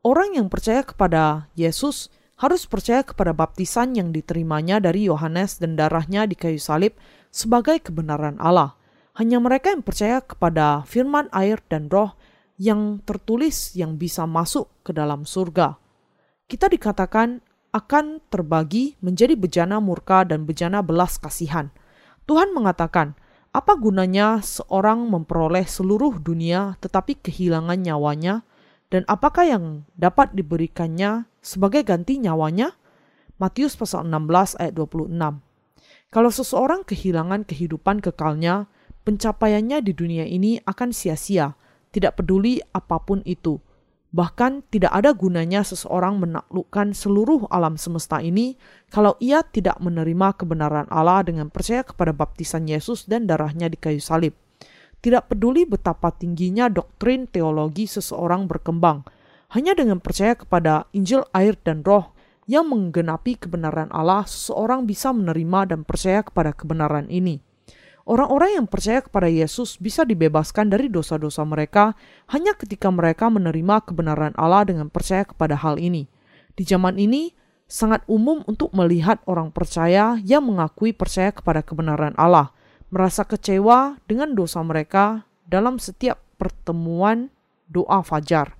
Orang 0.00 0.34
yang 0.34 0.48
percaya 0.48 0.82
kepada 0.82 1.52
Yesus 1.54 2.08
harus 2.40 2.66
percaya 2.66 3.06
kepada 3.06 3.30
baptisan 3.30 3.94
yang 3.94 4.10
diterimanya 4.10 4.82
dari 4.82 5.06
Yohanes 5.06 5.62
dan 5.62 5.78
darahnya 5.78 6.26
di 6.26 6.34
kayu 6.34 6.58
salib 6.58 6.98
sebagai 7.32 7.80
kebenaran 7.80 8.36
Allah. 8.38 8.76
Hanya 9.16 9.40
mereka 9.40 9.72
yang 9.72 9.82
percaya 9.82 10.20
kepada 10.20 10.84
firman 10.84 11.26
air 11.32 11.60
dan 11.66 11.88
roh 11.88 12.14
yang 12.60 13.00
tertulis 13.02 13.74
yang 13.74 13.96
bisa 13.96 14.28
masuk 14.28 14.70
ke 14.84 14.94
dalam 14.94 15.24
surga. 15.26 15.76
Kita 16.46 16.68
dikatakan 16.68 17.40
akan 17.72 18.20
terbagi 18.28 19.00
menjadi 19.00 19.32
bejana 19.32 19.80
murka 19.80 20.28
dan 20.28 20.44
bejana 20.44 20.84
belas 20.84 21.16
kasihan. 21.16 21.72
Tuhan 22.28 22.52
mengatakan, 22.52 23.16
apa 23.52 23.76
gunanya 23.76 24.40
seorang 24.40 25.08
memperoleh 25.12 25.68
seluruh 25.68 26.20
dunia 26.20 26.76
tetapi 26.80 27.20
kehilangan 27.20 27.80
nyawanya? 27.80 28.44
Dan 28.92 29.08
apakah 29.08 29.48
yang 29.48 29.64
dapat 29.96 30.36
diberikannya 30.36 31.24
sebagai 31.40 31.84
ganti 31.84 32.20
nyawanya? 32.20 32.76
Matius 33.40 33.76
pasal 33.76 34.04
16 34.04 34.60
ayat 34.60 34.72
26. 34.76 35.51
Kalau 36.12 36.28
seseorang 36.28 36.84
kehilangan 36.84 37.48
kehidupan 37.48 38.04
kekalnya, 38.04 38.68
pencapaiannya 39.08 39.80
di 39.80 39.96
dunia 39.96 40.28
ini 40.28 40.60
akan 40.60 40.92
sia-sia, 40.92 41.56
tidak 41.88 42.20
peduli 42.20 42.60
apa 42.76 43.00
pun 43.00 43.24
itu. 43.24 43.56
Bahkan 44.12 44.68
tidak 44.68 44.92
ada 44.92 45.16
gunanya 45.16 45.64
seseorang 45.64 46.20
menaklukkan 46.20 46.92
seluruh 46.92 47.48
alam 47.48 47.80
semesta 47.80 48.20
ini 48.20 48.60
kalau 48.92 49.16
ia 49.24 49.40
tidak 49.40 49.80
menerima 49.80 50.36
kebenaran 50.36 50.84
Allah 50.92 51.24
dengan 51.24 51.48
percaya 51.48 51.80
kepada 51.80 52.12
baptisan 52.12 52.68
Yesus 52.68 53.08
dan 53.08 53.24
darahnya 53.24 53.72
di 53.72 53.80
kayu 53.80 54.04
salib. 54.04 54.36
Tidak 55.00 55.32
peduli 55.32 55.64
betapa 55.64 56.12
tingginya 56.12 56.68
doktrin 56.68 57.24
teologi 57.24 57.88
seseorang 57.88 58.44
berkembang, 58.44 59.00
hanya 59.56 59.72
dengan 59.72 59.96
percaya 59.96 60.36
kepada 60.36 60.84
Injil 60.92 61.24
air 61.32 61.56
dan 61.56 61.80
roh 61.80 62.11
yang 62.50 62.68
menggenapi 62.68 63.38
kebenaran 63.38 63.90
Allah, 63.94 64.26
seseorang 64.26 64.86
bisa 64.86 65.14
menerima 65.14 65.74
dan 65.74 65.80
percaya 65.86 66.26
kepada 66.26 66.50
kebenaran 66.54 67.06
ini. 67.12 67.42
Orang-orang 68.02 68.58
yang 68.58 68.66
percaya 68.66 68.98
kepada 68.98 69.30
Yesus 69.30 69.78
bisa 69.78 70.02
dibebaskan 70.02 70.74
dari 70.74 70.90
dosa-dosa 70.90 71.46
mereka 71.46 71.94
hanya 72.34 72.58
ketika 72.58 72.90
mereka 72.90 73.30
menerima 73.30 73.86
kebenaran 73.86 74.34
Allah 74.34 74.66
dengan 74.66 74.90
percaya 74.90 75.22
kepada 75.22 75.54
hal 75.54 75.78
ini. 75.78 76.10
Di 76.58 76.66
zaman 76.66 76.98
ini, 76.98 77.30
sangat 77.70 78.02
umum 78.10 78.42
untuk 78.50 78.74
melihat 78.74 79.22
orang 79.30 79.54
percaya 79.54 80.18
yang 80.26 80.42
mengakui 80.42 80.90
percaya 80.90 81.30
kepada 81.30 81.62
kebenaran 81.62 82.12
Allah– 82.18 82.50
merasa 82.92 83.24
kecewa 83.24 83.96
dengan 84.04 84.36
dosa 84.36 84.60
mereka 84.60 85.24
dalam 85.48 85.80
setiap 85.80 86.20
pertemuan 86.36 87.32
doa 87.64 88.04
fajar. 88.04 88.52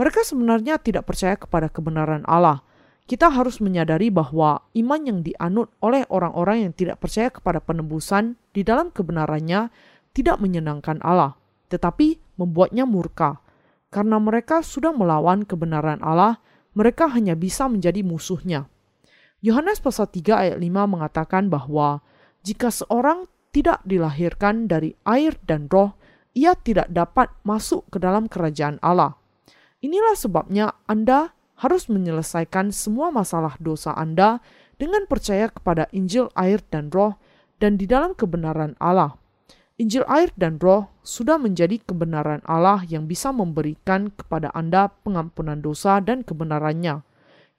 Mereka 0.00 0.24
sebenarnya 0.24 0.80
tidak 0.80 1.04
percaya 1.04 1.36
kepada 1.36 1.68
kebenaran 1.68 2.24
Allah. 2.24 2.64
Kita 3.10 3.26
harus 3.26 3.58
menyadari 3.58 4.06
bahwa 4.06 4.70
iman 4.70 5.00
yang 5.02 5.26
dianut 5.26 5.74
oleh 5.82 6.06
orang-orang 6.14 6.70
yang 6.70 6.72
tidak 6.78 7.02
percaya 7.02 7.26
kepada 7.26 7.58
penebusan 7.58 8.38
di 8.54 8.62
dalam 8.62 8.94
kebenarannya 8.94 9.66
tidak 10.14 10.38
menyenangkan 10.38 11.02
Allah, 11.02 11.34
tetapi 11.74 12.22
membuatnya 12.38 12.86
murka. 12.86 13.42
Karena 13.90 14.22
mereka 14.22 14.62
sudah 14.62 14.94
melawan 14.94 15.42
kebenaran 15.42 15.98
Allah, 16.06 16.38
mereka 16.78 17.10
hanya 17.10 17.34
bisa 17.34 17.66
menjadi 17.66 18.06
musuhnya. 18.06 18.70
Yohanes 19.42 19.82
pasal 19.82 20.06
3 20.06 20.30
ayat 20.30 20.58
5 20.62 20.70
mengatakan 20.86 21.50
bahwa 21.50 22.06
jika 22.46 22.70
seorang 22.70 23.26
tidak 23.50 23.82
dilahirkan 23.82 24.70
dari 24.70 24.94
air 25.02 25.34
dan 25.50 25.66
roh, 25.66 25.98
ia 26.30 26.54
tidak 26.54 26.86
dapat 26.94 27.34
masuk 27.42 27.90
ke 27.90 27.98
dalam 27.98 28.30
kerajaan 28.30 28.78
Allah. 28.78 29.18
Inilah 29.82 30.14
sebabnya 30.14 30.78
Anda 30.86 31.34
harus 31.60 31.92
menyelesaikan 31.92 32.72
semua 32.72 33.12
masalah 33.12 33.54
dosa 33.60 33.92
Anda 33.92 34.40
dengan 34.80 35.04
percaya 35.04 35.52
kepada 35.52 35.92
Injil 35.92 36.32
air 36.32 36.64
dan 36.72 36.88
roh 36.88 37.20
dan 37.60 37.76
di 37.76 37.84
dalam 37.84 38.16
kebenaran 38.16 38.80
Allah. 38.80 39.20
Injil 39.76 40.04
air 40.08 40.32
dan 40.36 40.56
roh 40.60 40.88
sudah 41.04 41.36
menjadi 41.36 41.80
kebenaran 41.80 42.40
Allah 42.48 42.84
yang 42.88 43.04
bisa 43.04 43.32
memberikan 43.32 44.12
kepada 44.12 44.48
Anda 44.56 44.92
pengampunan 45.04 45.60
dosa 45.60 46.00
dan 46.00 46.24
kebenarannya. 46.24 47.04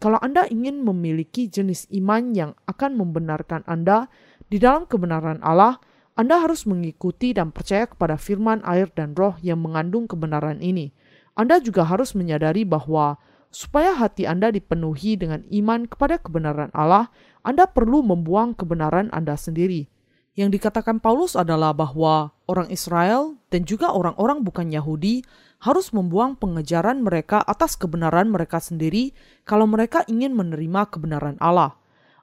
Kalau 0.01 0.17
Anda 0.17 0.49
ingin 0.49 0.81
memiliki 0.81 1.45
jenis 1.45 1.85
iman 1.93 2.33
yang 2.33 2.51
akan 2.65 2.97
membenarkan 2.97 3.61
Anda 3.69 4.09
di 4.49 4.57
dalam 4.57 4.89
kebenaran 4.89 5.41
Allah, 5.45 5.77
Anda 6.17 6.41
harus 6.41 6.65
mengikuti 6.65 7.37
dan 7.37 7.53
percaya 7.53 7.85
kepada 7.85 8.17
firman 8.17 8.65
air 8.65 8.89
dan 8.93 9.13
roh 9.13 9.37
yang 9.45 9.61
mengandung 9.61 10.09
kebenaran 10.09 10.57
ini. 10.57 10.89
Anda 11.37 11.61
juga 11.61 11.85
harus 11.85 12.17
menyadari 12.17 12.65
bahwa 12.65 13.21
supaya 13.51 13.93
hati 13.93 14.25
Anda 14.25 14.49
dipenuhi 14.49 15.19
dengan 15.19 15.43
iman 15.51 15.85
kepada 15.85 16.17
kebenaran 16.17 16.71
Allah, 16.71 17.11
Anda 17.43 17.67
perlu 17.67 18.01
membuang 18.01 18.55
kebenaran 18.55 19.11
Anda 19.11 19.35
sendiri. 19.35 19.91
Yang 20.31 20.57
dikatakan 20.57 21.03
Paulus 21.03 21.35
adalah 21.35 21.75
bahwa 21.75 22.31
orang 22.47 22.71
Israel 22.71 23.35
dan 23.51 23.67
juga 23.67 23.91
orang-orang 23.91 24.47
bukan 24.47 24.71
Yahudi 24.71 25.27
harus 25.61 25.91
membuang 25.91 26.39
pengejaran 26.39 27.03
mereka 27.03 27.43
atas 27.43 27.75
kebenaran 27.75 28.31
mereka 28.31 28.63
sendiri 28.63 29.11
kalau 29.43 29.67
mereka 29.67 30.07
ingin 30.07 30.31
menerima 30.31 30.87
kebenaran 30.87 31.35
Allah. 31.43 31.75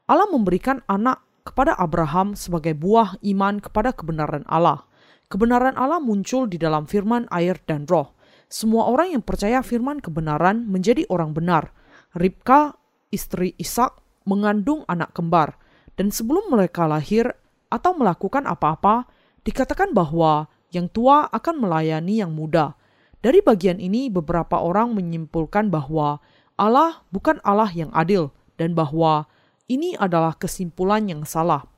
Allah 0.09 0.25
memberikan 0.33 0.81
anak 0.89 1.21
kepada 1.45 1.77
Abraham 1.77 2.33
sebagai 2.33 2.73
buah 2.73 3.21
iman 3.21 3.61
kepada 3.61 3.93
kebenaran 3.93 4.43
Allah. 4.49 4.89
Kebenaran 5.29 5.77
Allah 5.77 6.01
muncul 6.01 6.49
di 6.49 6.57
dalam 6.57 6.89
firman 6.89 7.29
air 7.29 7.61
dan 7.69 7.85
roh. 7.85 8.17
Semua 8.49 8.89
orang 8.89 9.13
yang 9.13 9.25
percaya 9.25 9.61
firman 9.61 10.01
kebenaran 10.01 10.65
menjadi 10.65 11.05
orang 11.13 11.37
benar. 11.37 11.77
Ribka, 12.17 12.81
istri 13.13 13.53
Ishak, 13.61 14.01
mengandung 14.25 14.89
anak 14.89 15.13
kembar. 15.13 15.61
Dan 16.01 16.09
sebelum 16.09 16.49
mereka 16.49 16.89
lahir 16.89 17.29
atau 17.69 17.93
melakukan 17.93 18.49
apa-apa, 18.49 19.05
dikatakan 19.45 19.93
bahwa 19.93 20.49
yang 20.73 20.89
tua 20.89 21.29
akan 21.29 21.61
melayani 21.61 22.25
yang 22.25 22.33
muda. 22.33 22.77
Dari 23.21 23.45
bagian 23.45 23.83
ini, 23.83 24.09
beberapa 24.09 24.61
orang 24.61 24.97
menyimpulkan 24.97 25.69
bahwa 25.69 26.23
Allah 26.57 27.05
bukan 27.13 27.43
Allah 27.45 27.69
yang 27.73 27.93
adil 27.93 28.33
dan 28.57 28.73
bahwa 28.73 29.29
ini 29.69 29.93
adalah 30.01 30.33
kesimpulan 30.35 31.05
yang 31.05 31.23
salah. 31.29 31.69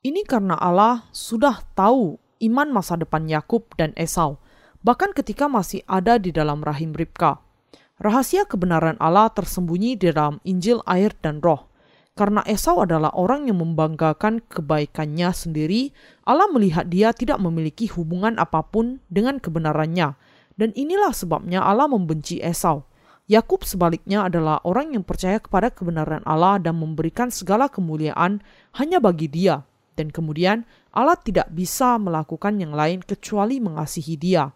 Ini 0.00 0.24
karena 0.24 0.56
Allah 0.56 1.04
sudah 1.12 1.60
tahu 1.76 2.16
iman 2.40 2.68
masa 2.70 2.96
depan 2.96 3.26
Yakub 3.26 3.68
dan 3.74 3.92
Esau, 3.98 4.38
bahkan 4.84 5.12
ketika 5.16 5.46
masih 5.46 5.84
ada 5.86 6.16
di 6.16 6.34
dalam 6.34 6.60
rahim 6.60 6.92
Ribka. 6.96 7.40
Rahasia 7.96 8.44
kebenaran 8.44 9.00
Allah 9.00 9.32
tersembunyi 9.32 9.96
di 9.96 10.12
dalam 10.12 10.36
Injil 10.44 10.84
air 10.84 11.16
dan 11.24 11.40
roh. 11.40 11.72
Karena 12.16 12.40
Esau 12.48 12.80
adalah 12.80 13.12
orang 13.12 13.44
yang 13.48 13.60
membanggakan 13.60 14.40
kebaikannya 14.48 15.32
sendiri, 15.36 15.92
Allah 16.24 16.48
melihat 16.48 16.88
dia 16.88 17.12
tidak 17.12 17.36
memiliki 17.40 17.88
hubungan 17.92 18.40
apa 18.40 18.64
pun 18.64 19.04
dengan 19.12 19.36
kebenarannya. 19.36 20.16
Dan 20.56 20.72
inilah 20.72 21.12
sebabnya 21.12 21.60
Allah 21.60 21.88
membenci 21.88 22.40
Esau. 22.40 22.88
Yakub 23.26 23.66
sebaliknya 23.66 24.30
adalah 24.30 24.62
orang 24.62 24.94
yang 24.94 25.02
percaya 25.02 25.42
kepada 25.42 25.68
kebenaran 25.68 26.22
Allah 26.22 26.62
dan 26.62 26.78
memberikan 26.78 27.26
segala 27.28 27.66
kemuliaan 27.66 28.38
hanya 28.78 29.02
bagi 29.02 29.26
Dia, 29.26 29.66
dan 29.98 30.14
kemudian 30.14 30.62
Allah 30.94 31.18
tidak 31.18 31.50
bisa 31.50 31.98
melakukan 31.98 32.62
yang 32.62 32.70
lain 32.70 33.02
kecuali 33.02 33.58
mengasihi 33.58 34.14
Dia. 34.14 34.54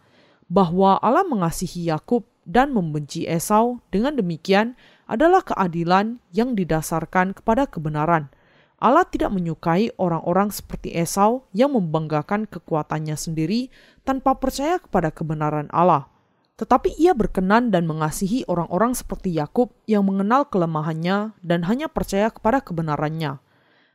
Bahwa 0.50 0.98
Allah 0.98 1.22
mengasihi 1.22 1.86
Yakub 1.86 2.26
dan 2.42 2.74
membenci 2.74 3.24
Esau 3.30 3.78
dengan 3.94 4.18
demikian 4.18 4.74
adalah 5.06 5.46
keadilan 5.46 6.18
yang 6.34 6.58
didasarkan 6.58 7.38
kepada 7.38 7.70
kebenaran. 7.70 8.34
Allah 8.80 9.04
tidak 9.04 9.30
menyukai 9.30 9.92
orang-orang 10.00 10.48
seperti 10.50 10.96
Esau 10.96 11.44
yang 11.54 11.76
membanggakan 11.76 12.48
kekuatannya 12.48 13.14
sendiri 13.14 13.68
tanpa 14.02 14.34
percaya 14.40 14.80
kepada 14.80 15.12
kebenaran 15.12 15.68
Allah. 15.70 16.08
Tetapi 16.56 16.96
ia 16.96 17.12
berkenan 17.12 17.72
dan 17.72 17.84
mengasihi 17.84 18.44
orang-orang 18.48 18.92
seperti 18.92 19.32
Yakub 19.36 19.72
yang 19.84 20.04
mengenal 20.08 20.48
kelemahannya 20.48 21.36
dan 21.40 21.64
hanya 21.68 21.88
percaya 21.88 22.32
kepada 22.32 22.64
kebenarannya. 22.64 23.40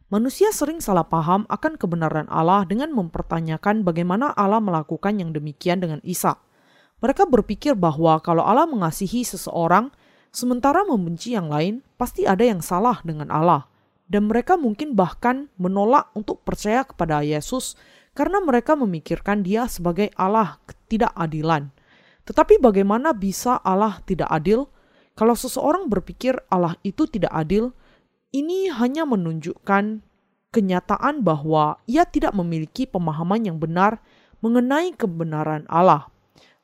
Manusia 0.06 0.54
sering 0.54 0.86
salah 0.86 1.10
paham 1.10 1.50
akan 1.50 1.82
kebenaran 1.82 2.30
Allah 2.30 2.62
dengan 2.70 2.94
mempertanyakan 2.94 3.82
bagaimana 3.82 4.30
Allah 4.38 4.62
melakukan 4.62 5.18
yang 5.18 5.34
demikian 5.34 5.82
dengan 5.82 5.98
Isa. 6.06 6.38
Mereka 7.02 7.26
berpikir 7.26 7.74
bahwa 7.74 8.22
kalau 8.22 8.46
Allah 8.46 8.70
mengasihi 8.70 9.26
seseorang, 9.26 9.90
sementara 10.30 10.86
membenci 10.86 11.34
yang 11.34 11.50
lain, 11.50 11.82
pasti 11.98 12.22
ada 12.30 12.46
yang 12.46 12.62
salah 12.62 13.02
dengan 13.02 13.34
Allah. 13.34 13.66
Dan 14.06 14.30
mereka 14.30 14.54
mungkin 14.62 14.94
bahkan 14.94 15.50
menolak 15.58 16.14
untuk 16.14 16.46
percaya 16.46 16.86
kepada 16.86 17.26
Yesus 17.26 17.74
karena 18.14 18.38
mereka 18.46 18.78
memikirkan 18.78 19.42
dia 19.42 19.66
sebagai 19.66 20.14
Allah 20.14 20.62
ketidakadilan. 20.70 21.74
Tetapi 22.30 22.62
bagaimana 22.62 23.10
bisa 23.18 23.58
Allah 23.66 24.06
tidak 24.06 24.30
adil? 24.30 24.70
Kalau 25.18 25.34
seseorang 25.34 25.90
berpikir 25.90 26.38
Allah 26.54 26.78
itu 26.86 27.10
tidak 27.10 27.34
adil, 27.34 27.74
ini 28.36 28.68
hanya 28.68 29.08
menunjukkan 29.08 30.04
kenyataan 30.52 31.24
bahwa 31.24 31.80
ia 31.88 32.04
tidak 32.04 32.36
memiliki 32.36 32.84
pemahaman 32.84 33.48
yang 33.48 33.56
benar 33.56 34.04
mengenai 34.44 34.92
kebenaran 34.92 35.64
Allah. 35.72 36.12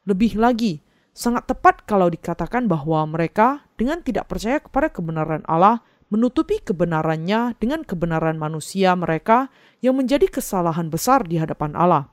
Lebih 0.04 0.36
lagi, 0.36 0.84
Sangat 1.12 1.44
tepat 1.44 1.84
kalau 1.84 2.08
dikatakan 2.08 2.72
bahwa 2.72 3.04
mereka 3.04 3.68
dengan 3.75 4.00
tidak 4.00 4.32
percaya 4.32 4.63
kepada 4.63 4.88
kebenaran 4.88 5.44
Allah 5.44 5.84
menutupi 6.08 6.63
kebenarannya 6.63 7.60
dengan 7.60 7.84
kebenaran 7.84 8.40
manusia 8.40 8.96
mereka 8.96 9.51
yang 9.84 10.00
menjadi 10.00 10.32
kesalahan 10.32 10.88
besar 10.88 11.28
di 11.28 11.36
hadapan 11.36 11.75
Allah. 11.75 12.08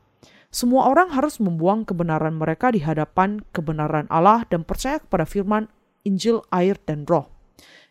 Semua 0.50 0.90
orang 0.90 1.14
harus 1.14 1.38
membuang 1.38 1.86
kebenaran 1.86 2.34
mereka 2.34 2.74
di 2.74 2.82
hadapan 2.82 3.38
kebenaran 3.54 4.10
Allah 4.10 4.42
dan 4.50 4.66
percaya 4.66 4.98
kepada 4.98 5.22
firman 5.22 5.70
Injil, 6.02 6.42
air, 6.50 6.74
dan 6.82 7.06
roh. 7.06 7.37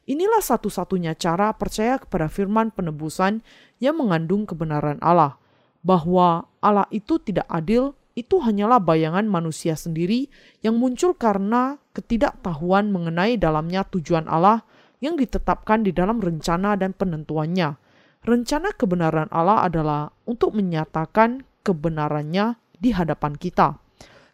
Inilah 0.07 0.39
satu-satunya 0.39 1.19
cara 1.19 1.51
percaya 1.51 1.99
kepada 1.99 2.31
firman 2.31 2.71
penebusan 2.71 3.43
yang 3.83 3.99
mengandung 3.99 4.47
kebenaran 4.47 4.95
Allah, 5.03 5.35
bahwa 5.83 6.47
Allah 6.63 6.87
itu 6.95 7.19
tidak 7.19 7.43
adil, 7.51 7.91
itu 8.15 8.39
hanyalah 8.41 8.81
bayangan 8.81 9.27
manusia 9.29 9.77
sendiri 9.77 10.31
yang 10.65 10.79
muncul 10.79 11.13
karena 11.13 11.77
ketidaktahuan 11.93 12.89
mengenai 12.89 13.37
dalamnya 13.37 13.85
tujuan 13.85 14.25
Allah 14.25 14.65
yang 15.03 15.13
ditetapkan 15.19 15.85
di 15.85 15.93
dalam 15.93 16.17
rencana 16.17 16.73
dan 16.73 16.97
penentuannya. 16.97 17.77
Rencana 18.25 18.73
kebenaran 18.73 19.29
Allah 19.29 19.69
adalah 19.69 20.09
untuk 20.25 20.57
menyatakan 20.57 21.45
kebenarannya 21.61 22.57
di 22.79 22.89
hadapan 22.95 23.37
kita. 23.37 23.77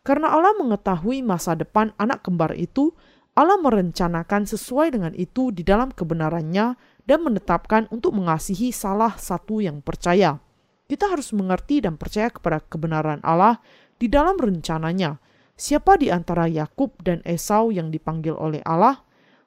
Karena 0.03 0.31
Allah 0.31 0.55
mengetahui 0.55 1.23
masa 1.23 1.55
depan 1.55 1.91
anak 1.99 2.23
kembar 2.23 2.55
itu, 2.55 2.95
Allah 3.33 3.57
merencanakan 3.57 4.45
sesuai 4.45 4.93
dengan 4.93 5.13
itu 5.17 5.49
di 5.49 5.65
dalam 5.65 5.89
kebenarannya 5.89 6.77
dan 7.09 7.19
menetapkan 7.25 7.89
untuk 7.89 8.13
mengasihi 8.13 8.69
salah 8.69 9.17
satu 9.17 9.57
yang 9.57 9.81
percaya. 9.81 10.37
Kita 10.85 11.09
harus 11.09 11.33
mengerti 11.33 11.81
dan 11.81 11.97
percaya 11.97 12.29
kepada 12.29 12.61
kebenaran 12.61 13.17
Allah 13.25 13.57
di 13.97 14.05
dalam 14.05 14.37
rencananya. 14.37 15.17
Siapa 15.57 15.97
di 15.97 16.13
antara 16.13 16.45
Yakub 16.45 16.93
dan 17.01 17.25
Esau 17.25 17.73
yang 17.73 17.89
dipanggil 17.89 18.37
oleh 18.37 18.61
Allah? 18.65 19.01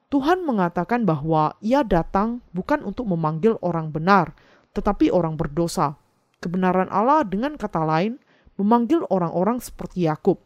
Tuhan 0.07 0.43
mengatakan 0.43 1.03
bahwa 1.03 1.55
Ia 1.59 1.83
datang 1.83 2.43
bukan 2.55 2.83
untuk 2.83 3.07
memanggil 3.11 3.59
orang 3.59 3.91
benar, 3.91 4.35
tetapi 4.71 5.11
orang 5.11 5.35
berdosa. 5.35 5.99
Kebenaran 6.39 6.87
Allah, 6.87 7.27
dengan 7.27 7.59
kata 7.59 7.83
lain, 7.83 8.19
memanggil 8.55 9.03
orang-orang 9.11 9.59
seperti 9.59 10.07
Yakub. 10.07 10.39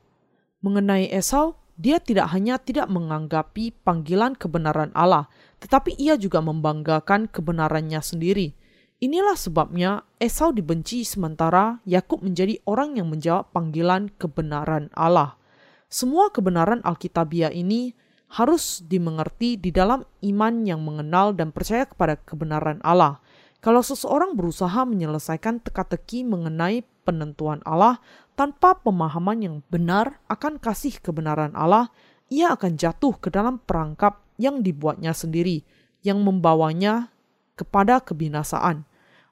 Mengenai 0.65 1.09
Esau, 1.13 1.60
dia 1.79 1.99
tidak 1.99 2.31
hanya 2.35 2.59
tidak 2.59 2.91
menganggapi 2.91 3.75
panggilan 3.83 4.35
kebenaran 4.35 4.91
Allah, 4.95 5.31
tetapi 5.63 5.95
ia 5.95 6.19
juga 6.19 6.43
membanggakan 6.43 7.31
kebenarannya 7.31 7.99
sendiri. 8.03 8.53
Inilah 9.01 9.33
sebabnya 9.33 10.05
Esau 10.21 10.53
dibenci 10.53 11.01
sementara 11.01 11.81
Yakub 11.89 12.21
menjadi 12.21 12.61
orang 12.69 13.01
yang 13.01 13.09
menjawab 13.09 13.49
panggilan 13.49 14.13
kebenaran 14.21 14.93
Allah. 14.93 15.41
Semua 15.89 16.29
kebenaran 16.29 16.85
Alkitabiah 16.85 17.49
ini 17.49 17.97
harus 18.37 18.79
dimengerti 18.85 19.59
di 19.59 19.75
dalam 19.75 20.05
iman 20.23 20.53
yang 20.63 20.79
mengenal 20.85 21.35
dan 21.35 21.51
percaya 21.51 21.83
kepada 21.83 22.15
kebenaran 22.21 22.79
Allah. 22.85 23.19
Kalau 23.61 23.85
seseorang 23.85 24.33
berusaha 24.33 24.81
menyelesaikan 24.89 25.61
teka-teki 25.61 26.25
mengenai 26.25 26.81
penentuan 27.05 27.61
Allah 27.61 28.01
tanpa 28.33 28.81
pemahaman 28.81 29.37
yang 29.37 29.55
benar 29.69 30.17
akan 30.25 30.57
kasih 30.57 30.97
kebenaran 30.97 31.53
Allah, 31.53 31.93
ia 32.33 32.57
akan 32.57 32.73
jatuh 32.73 33.13
ke 33.21 33.29
dalam 33.29 33.61
perangkap 33.61 34.17
yang 34.41 34.65
dibuatnya 34.65 35.13
sendiri, 35.13 35.61
yang 36.01 36.25
membawanya 36.25 37.13
kepada 37.53 38.01
kebinasaan. 38.01 38.81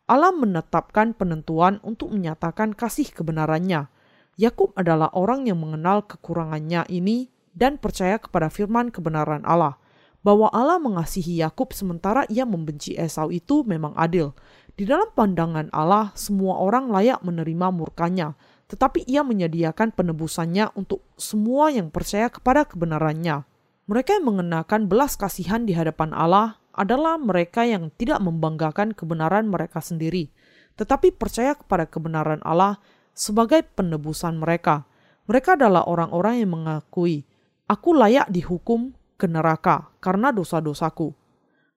Allah 0.06 0.30
menetapkan 0.30 1.18
penentuan 1.18 1.82
untuk 1.82 2.14
menyatakan 2.14 2.78
kasih 2.78 3.10
kebenarannya. 3.10 3.90
Yakub 4.38 4.78
adalah 4.78 5.10
orang 5.18 5.50
yang 5.50 5.58
mengenal 5.58 6.06
kekurangannya 6.06 6.86
ini 6.86 7.34
dan 7.58 7.82
percaya 7.82 8.22
kepada 8.22 8.54
firman 8.54 8.94
kebenaran 8.94 9.42
Allah. 9.42 9.82
Bahwa 10.20 10.52
Allah 10.52 10.78
mengasihi 10.84 11.40
Yakub 11.40 11.72
sementara 11.72 12.28
ia 12.28 12.44
membenci 12.44 12.96
Esau 13.00 13.32
itu 13.32 13.64
memang 13.64 13.96
adil. 13.96 14.36
Di 14.76 14.84
dalam 14.84 15.12
pandangan 15.16 15.72
Allah, 15.72 16.12
semua 16.16 16.60
orang 16.60 16.92
layak 16.92 17.24
menerima 17.24 17.72
murkanya, 17.72 18.36
tetapi 18.72 19.04
ia 19.08 19.24
menyediakan 19.24 19.92
penebusannya 19.92 20.76
untuk 20.76 21.04
semua 21.16 21.72
yang 21.72 21.92
percaya 21.92 22.28
kepada 22.32 22.64
kebenarannya. 22.68 23.44
Mereka 23.88 24.20
yang 24.20 24.26
mengenakan 24.30 24.88
belas 24.88 25.20
kasihan 25.20 25.66
di 25.68 25.74
hadapan 25.74 26.16
Allah 26.16 26.62
adalah 26.78 27.20
mereka 27.20 27.68
yang 27.68 27.92
tidak 28.00 28.24
membanggakan 28.24 28.96
kebenaran 28.96 29.52
mereka 29.52 29.84
sendiri, 29.84 30.32
tetapi 30.80 31.12
percaya 31.12 31.58
kepada 31.60 31.90
kebenaran 31.90 32.40
Allah 32.46 32.80
sebagai 33.12 33.68
penebusan 33.76 34.40
mereka. 34.40 34.88
Mereka 35.28 35.60
adalah 35.60 35.84
orang-orang 35.90 36.40
yang 36.40 36.56
mengakui 36.56 37.28
Aku 37.70 37.94
layak 37.94 38.34
dihukum 38.34 38.98
ke 39.20 39.28
neraka 39.28 39.92
karena 40.00 40.32
dosa-dosaku. 40.32 41.12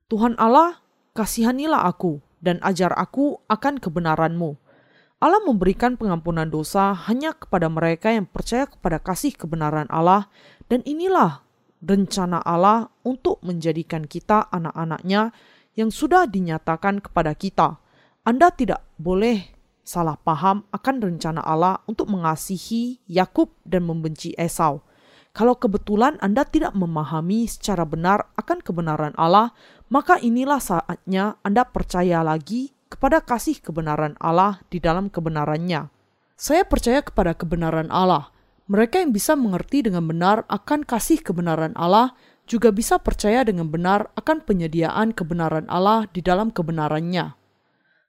Tuhan 0.06 0.38
Allah, 0.38 0.78
kasihanilah 1.18 1.82
aku 1.90 2.22
dan 2.38 2.62
ajar 2.62 2.94
aku 2.94 3.42
akan 3.50 3.82
kebenaranmu. 3.82 4.54
Allah 5.22 5.42
memberikan 5.42 5.98
pengampunan 5.98 6.46
dosa 6.46 6.94
hanya 7.10 7.34
kepada 7.34 7.66
mereka 7.66 8.10
yang 8.14 8.26
percaya 8.26 8.66
kepada 8.66 8.98
kasih 9.02 9.34
kebenaran 9.34 9.86
Allah 9.90 10.30
dan 10.66 10.82
inilah 10.86 11.46
rencana 11.82 12.42
Allah 12.42 12.90
untuk 13.02 13.42
menjadikan 13.42 14.06
kita 14.06 14.50
anak-anaknya 14.50 15.34
yang 15.74 15.90
sudah 15.90 16.26
dinyatakan 16.30 17.02
kepada 17.02 17.34
kita. 17.34 17.78
Anda 18.22 18.54
tidak 18.54 18.86
boleh 18.98 19.50
salah 19.82 20.14
paham 20.14 20.62
akan 20.70 20.96
rencana 21.02 21.42
Allah 21.42 21.82
untuk 21.90 22.06
mengasihi 22.06 23.02
Yakub 23.10 23.50
dan 23.66 23.82
membenci 23.86 24.34
Esau. 24.38 24.82
Kalau 25.32 25.56
kebetulan 25.56 26.20
Anda 26.20 26.44
tidak 26.44 26.76
memahami 26.76 27.48
secara 27.48 27.88
benar 27.88 28.28
akan 28.36 28.60
kebenaran 28.60 29.16
Allah, 29.16 29.56
maka 29.88 30.20
inilah 30.20 30.60
saatnya 30.60 31.40
Anda 31.40 31.64
percaya 31.64 32.20
lagi 32.20 32.76
kepada 32.92 33.24
kasih 33.24 33.64
kebenaran 33.64 34.12
Allah 34.20 34.60
di 34.68 34.76
dalam 34.76 35.08
kebenarannya. 35.08 35.88
Saya 36.36 36.68
percaya 36.68 37.00
kepada 37.00 37.32
kebenaran 37.32 37.88
Allah. 37.88 38.28
Mereka 38.68 39.00
yang 39.00 39.16
bisa 39.16 39.32
mengerti 39.32 39.88
dengan 39.88 40.04
benar 40.04 40.44
akan 40.52 40.84
kasih 40.84 41.24
kebenaran 41.24 41.72
Allah 41.80 42.12
juga 42.44 42.68
bisa 42.68 43.00
percaya 43.00 43.40
dengan 43.40 43.72
benar 43.72 44.12
akan 44.20 44.44
penyediaan 44.44 45.16
kebenaran 45.16 45.64
Allah 45.72 46.04
di 46.12 46.20
dalam 46.20 46.52
kebenarannya. 46.52 47.32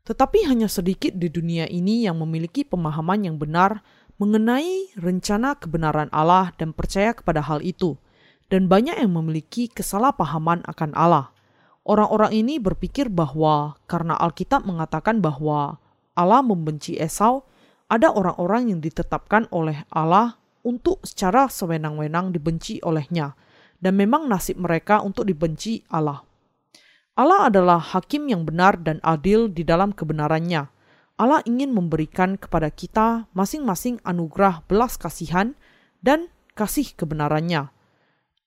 Tetapi 0.03 0.43
hanya 0.51 0.67
sedikit 0.67 1.15
di 1.15 1.31
dunia 1.31 1.63
ini 1.71 2.03
yang 2.03 2.19
memiliki 2.19 2.67
pemahaman 2.67 3.23
yang 3.23 3.39
benar 3.39 3.79
mengenai 4.23 4.95
rencana 4.95 5.59
kebenaran 5.59 6.07
Allah 6.15 6.55
dan 6.55 6.71
percaya 6.71 7.11
kepada 7.11 7.43
hal 7.43 7.59
itu, 7.59 7.99
dan 8.47 8.71
banyak 8.71 8.95
yang 8.95 9.11
memiliki 9.11 9.67
kesalahpahaman 9.67 10.63
akan 10.63 10.95
Allah. 10.95 11.35
Orang-orang 11.83 12.31
ini 12.31 12.55
berpikir 12.63 13.11
bahwa 13.11 13.75
karena 13.91 14.15
Alkitab 14.15 14.63
mengatakan 14.63 15.19
bahwa 15.19 15.83
Allah 16.15 16.39
membenci 16.39 16.95
Esau, 16.95 17.43
ada 17.91 18.15
orang-orang 18.15 18.71
yang 18.71 18.79
ditetapkan 18.79 19.51
oleh 19.51 19.83
Allah 19.91 20.39
untuk 20.63 21.03
secara 21.03 21.51
sewenang-wenang 21.51 22.31
dibenci 22.31 22.79
olehnya, 22.79 23.35
dan 23.83 23.99
memang 23.99 24.31
nasib 24.31 24.55
mereka 24.55 25.03
untuk 25.03 25.27
dibenci 25.27 25.83
Allah. 25.91 26.23
Allah 27.19 27.51
adalah 27.51 27.83
hakim 27.83 28.31
yang 28.31 28.47
benar 28.47 28.79
dan 28.79 29.03
adil 29.03 29.51
di 29.51 29.67
dalam 29.67 29.91
kebenarannya 29.91 30.72
Allah 31.13 31.45
ingin 31.45 31.69
memberikan 31.69 32.41
kepada 32.41 32.73
kita 32.73 33.29
masing-masing 33.37 34.01
anugerah 34.01 34.65
belas 34.65 34.97
kasihan 34.97 35.53
dan 36.01 36.33
kasih 36.57 36.89
kebenarannya. 36.97 37.69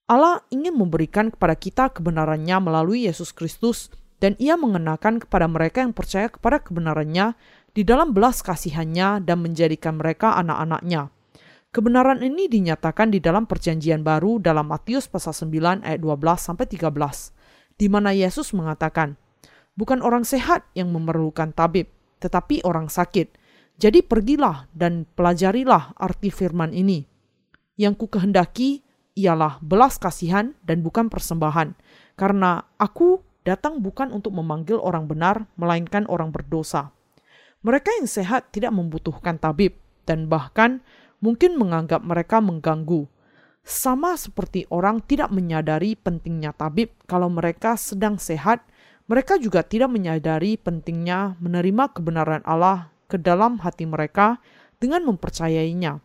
Allah 0.06 0.42
ingin 0.50 0.74
memberikan 0.74 1.30
kepada 1.34 1.54
kita 1.54 1.90
kebenarannya 1.94 2.58
melalui 2.62 3.06
Yesus 3.06 3.30
Kristus 3.30 3.90
dan 4.18 4.34
ia 4.42 4.58
mengenakan 4.58 5.22
kepada 5.22 5.46
mereka 5.46 5.82
yang 5.82 5.94
percaya 5.94 6.26
kepada 6.30 6.62
kebenarannya 6.62 7.34
di 7.70 7.82
dalam 7.86 8.14
belas 8.14 8.42
kasihannya 8.42 9.22
dan 9.22 9.42
menjadikan 9.42 9.98
mereka 9.98 10.34
anak-anaknya. 10.38 11.10
Kebenaran 11.74 12.24
ini 12.24 12.48
dinyatakan 12.48 13.12
di 13.12 13.20
dalam 13.20 13.44
perjanjian 13.44 14.00
baru 14.00 14.40
dalam 14.40 14.72
Matius 14.72 15.10
pasal 15.12 15.36
9 15.36 15.84
ayat 15.84 16.00
12 16.00 16.40
sampai 16.40 16.64
13, 16.64 17.36
di 17.76 17.86
mana 17.92 18.16
Yesus 18.16 18.56
mengatakan, 18.56 19.20
"Bukan 19.76 20.00
orang 20.00 20.24
sehat 20.24 20.64
yang 20.72 20.88
memerlukan 20.88 21.52
tabib, 21.52 21.92
tetapi 22.22 22.64
orang 22.64 22.88
sakit. 22.88 23.34
Jadi 23.76 24.00
pergilah 24.00 24.68
dan 24.72 25.04
pelajarilah 25.04 25.96
arti 26.00 26.32
firman 26.32 26.72
ini. 26.72 27.04
Yang 27.76 27.94
ku 28.00 28.06
kehendaki 28.08 28.80
ialah 29.16 29.60
belas 29.60 30.00
kasihan 30.00 30.56
dan 30.64 30.80
bukan 30.80 31.12
persembahan, 31.12 31.76
karena 32.16 32.64
aku 32.80 33.20
datang 33.44 33.84
bukan 33.84 34.12
untuk 34.12 34.32
memanggil 34.32 34.80
orang 34.80 35.04
benar, 35.04 35.44
melainkan 35.60 36.08
orang 36.08 36.32
berdosa. 36.32 36.92
Mereka 37.60 38.00
yang 38.00 38.08
sehat 38.08 38.52
tidak 38.52 38.72
membutuhkan 38.72 39.36
tabib, 39.36 39.76
dan 40.08 40.28
bahkan 40.28 40.80
mungkin 41.20 41.56
menganggap 41.60 42.00
mereka 42.00 42.40
mengganggu. 42.40 43.08
Sama 43.66 44.14
seperti 44.14 44.64
orang 44.70 45.02
tidak 45.02 45.34
menyadari 45.34 45.98
pentingnya 45.98 46.54
tabib 46.54 46.94
kalau 47.10 47.26
mereka 47.26 47.74
sedang 47.74 48.14
sehat 48.14 48.62
mereka 49.06 49.38
juga 49.38 49.62
tidak 49.62 49.94
menyadari 49.94 50.58
pentingnya 50.58 51.38
menerima 51.38 51.94
kebenaran 51.94 52.42
Allah 52.42 52.90
ke 53.06 53.14
dalam 53.22 53.62
hati 53.62 53.86
mereka 53.86 54.42
dengan 54.82 55.06
mempercayainya. 55.06 56.02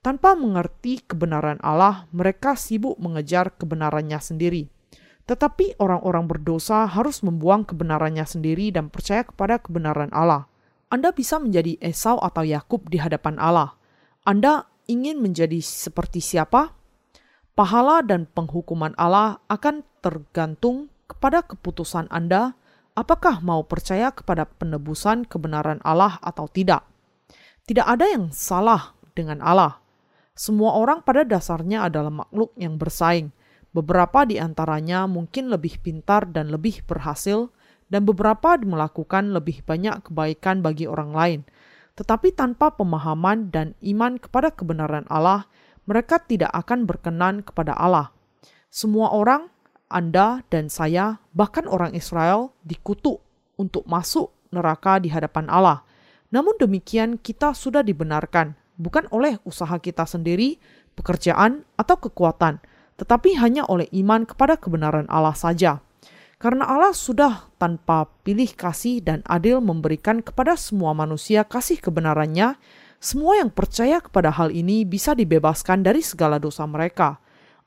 Tanpa 0.00 0.32
mengerti 0.32 1.04
kebenaran 1.04 1.60
Allah, 1.60 2.08
mereka 2.14 2.56
sibuk 2.56 2.96
mengejar 2.96 3.52
kebenarannya 3.52 4.16
sendiri. 4.16 4.70
Tetapi 5.28 5.76
orang-orang 5.76 6.24
berdosa 6.24 6.88
harus 6.88 7.20
membuang 7.20 7.68
kebenarannya 7.68 8.24
sendiri 8.24 8.72
dan 8.72 8.88
percaya 8.88 9.28
kepada 9.28 9.60
kebenaran 9.60 10.08
Allah. 10.16 10.48
Anda 10.88 11.12
bisa 11.12 11.36
menjadi 11.36 11.76
Esau 11.84 12.16
atau 12.16 12.48
Yakub 12.48 12.88
di 12.88 12.96
hadapan 12.96 13.36
Allah. 13.36 13.76
Anda 14.24 14.64
ingin 14.88 15.20
menjadi 15.20 15.60
seperti 15.60 16.24
siapa? 16.24 16.72
Pahala 17.52 18.00
dan 18.00 18.24
penghukuman 18.24 18.96
Allah 18.96 19.44
akan 19.52 19.84
tergantung 20.00 20.88
kepada 21.08 21.42
keputusan 21.42 22.06
Anda 22.12 22.54
apakah 22.92 23.40
mau 23.40 23.64
percaya 23.64 24.12
kepada 24.12 24.44
penebusan 24.44 25.24
kebenaran 25.24 25.80
Allah 25.82 26.20
atau 26.20 26.46
tidak. 26.46 26.84
Tidak 27.64 27.84
ada 27.84 28.04
yang 28.04 28.28
salah 28.30 28.92
dengan 29.16 29.40
Allah. 29.40 29.80
Semua 30.38 30.78
orang 30.78 31.02
pada 31.02 31.26
dasarnya 31.26 31.90
adalah 31.90 32.14
makhluk 32.14 32.54
yang 32.54 32.78
bersaing. 32.78 33.34
Beberapa 33.74 34.22
di 34.22 34.38
antaranya 34.38 35.04
mungkin 35.10 35.50
lebih 35.50 35.82
pintar 35.82 36.30
dan 36.30 36.48
lebih 36.54 36.86
berhasil, 36.86 37.50
dan 37.88 38.04
beberapa 38.04 38.56
melakukan 38.60 39.32
lebih 39.32 39.64
banyak 39.64 40.04
kebaikan 40.08 40.60
bagi 40.60 40.84
orang 40.84 41.10
lain. 41.12 41.40
Tetapi 41.96 42.36
tanpa 42.36 42.70
pemahaman 42.76 43.50
dan 43.50 43.74
iman 43.82 44.20
kepada 44.20 44.54
kebenaran 44.54 45.08
Allah, 45.10 45.50
mereka 45.88 46.20
tidak 46.22 46.52
akan 46.54 46.84
berkenan 46.84 47.42
kepada 47.42 47.74
Allah. 47.74 48.14
Semua 48.68 49.10
orang, 49.10 49.48
Anda 49.88 50.44
dan 50.52 50.68
saya, 50.68 51.20
bahkan 51.32 51.64
orang 51.64 51.96
Israel, 51.96 52.52
dikutuk 52.64 53.24
untuk 53.56 53.84
masuk 53.88 54.32
neraka 54.52 55.00
di 55.00 55.08
hadapan 55.08 55.48
Allah. 55.48 55.84
Namun 56.28 56.56
demikian, 56.60 57.16
kita 57.16 57.56
sudah 57.56 57.80
dibenarkan, 57.80 58.52
bukan 58.76 59.08
oleh 59.08 59.40
usaha 59.48 59.72
kita 59.80 60.04
sendiri, 60.04 60.60
pekerjaan, 60.92 61.64
atau 61.80 61.96
kekuatan, 61.96 62.60
tetapi 63.00 63.40
hanya 63.40 63.64
oleh 63.64 63.88
iman 63.96 64.28
kepada 64.28 64.60
kebenaran 64.60 65.08
Allah 65.08 65.32
saja. 65.32 65.80
Karena 66.38 66.70
Allah 66.70 66.94
sudah 66.94 67.50
tanpa 67.58 68.06
pilih 68.22 68.54
kasih 68.54 69.02
dan 69.02 69.26
adil 69.26 69.58
memberikan 69.58 70.22
kepada 70.22 70.54
semua 70.54 70.94
manusia 70.94 71.42
kasih 71.42 71.82
kebenarannya, 71.82 72.54
semua 73.02 73.38
yang 73.38 73.50
percaya 73.50 73.98
kepada 73.98 74.30
hal 74.30 74.54
ini 74.54 74.86
bisa 74.86 75.18
dibebaskan 75.18 75.82
dari 75.82 75.98
segala 76.02 76.38
dosa 76.38 76.62
mereka. 76.66 77.18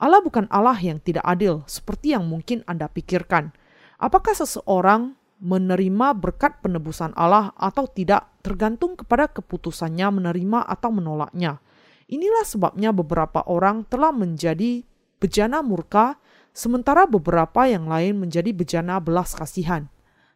Allah 0.01 0.19
bukan 0.25 0.49
Allah 0.49 0.75
yang 0.81 0.97
tidak 0.97 1.21
adil 1.21 1.61
seperti 1.69 2.17
yang 2.17 2.25
mungkin 2.25 2.65
Anda 2.65 2.89
pikirkan. 2.89 3.53
Apakah 4.01 4.33
seseorang 4.33 5.13
menerima 5.41 6.13
berkat 6.13 6.61
penebusan 6.61 7.17
Allah 7.17 7.49
atau 7.57 7.89
tidak 7.89 8.29
tergantung 8.45 8.93
kepada 8.93 9.25
keputusannya 9.25 10.21
menerima 10.21 10.69
atau 10.69 10.93
menolaknya. 10.93 11.57
Inilah 12.05 12.45
sebabnya 12.45 12.93
beberapa 12.93 13.41
orang 13.49 13.81
telah 13.89 14.13
menjadi 14.13 14.85
bejana 15.17 15.65
murka 15.65 16.21
sementara 16.53 17.09
beberapa 17.09 17.65
yang 17.65 17.89
lain 17.89 18.21
menjadi 18.21 18.53
bejana 18.53 19.01
belas 19.01 19.33
kasihan. 19.33 19.89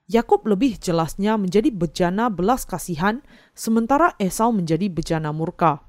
Yakub 0.09 0.45
lebih 0.45 0.77
jelasnya 0.77 1.37
menjadi 1.37 1.73
bejana 1.73 2.29
belas 2.29 2.65
kasihan, 2.65 3.25
sementara 3.57 4.13
Esau 4.21 4.53
menjadi 4.53 4.85
bejana 4.89 5.33
murka. 5.33 5.84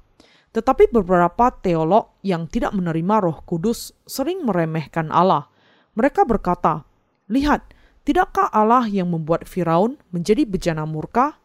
Tetapi 0.57 0.89
beberapa 0.89 1.53
teolog 1.53 2.17
yang 2.25 2.49
tidak 2.49 2.73
menerima 2.73 3.29
Roh 3.29 3.45
Kudus 3.45 3.93
sering 4.09 4.41
meremehkan 4.41 5.13
Allah. 5.13 5.53
Mereka 5.93 6.25
berkata, 6.25 6.81
"Lihat, 7.29 7.77
tidakkah 8.01 8.49
Allah 8.49 8.89
yang 8.89 9.13
membuat 9.13 9.45
Firaun 9.45 10.01
menjadi 10.09 10.49
bejana 10.49 10.89
murka? 10.89 11.37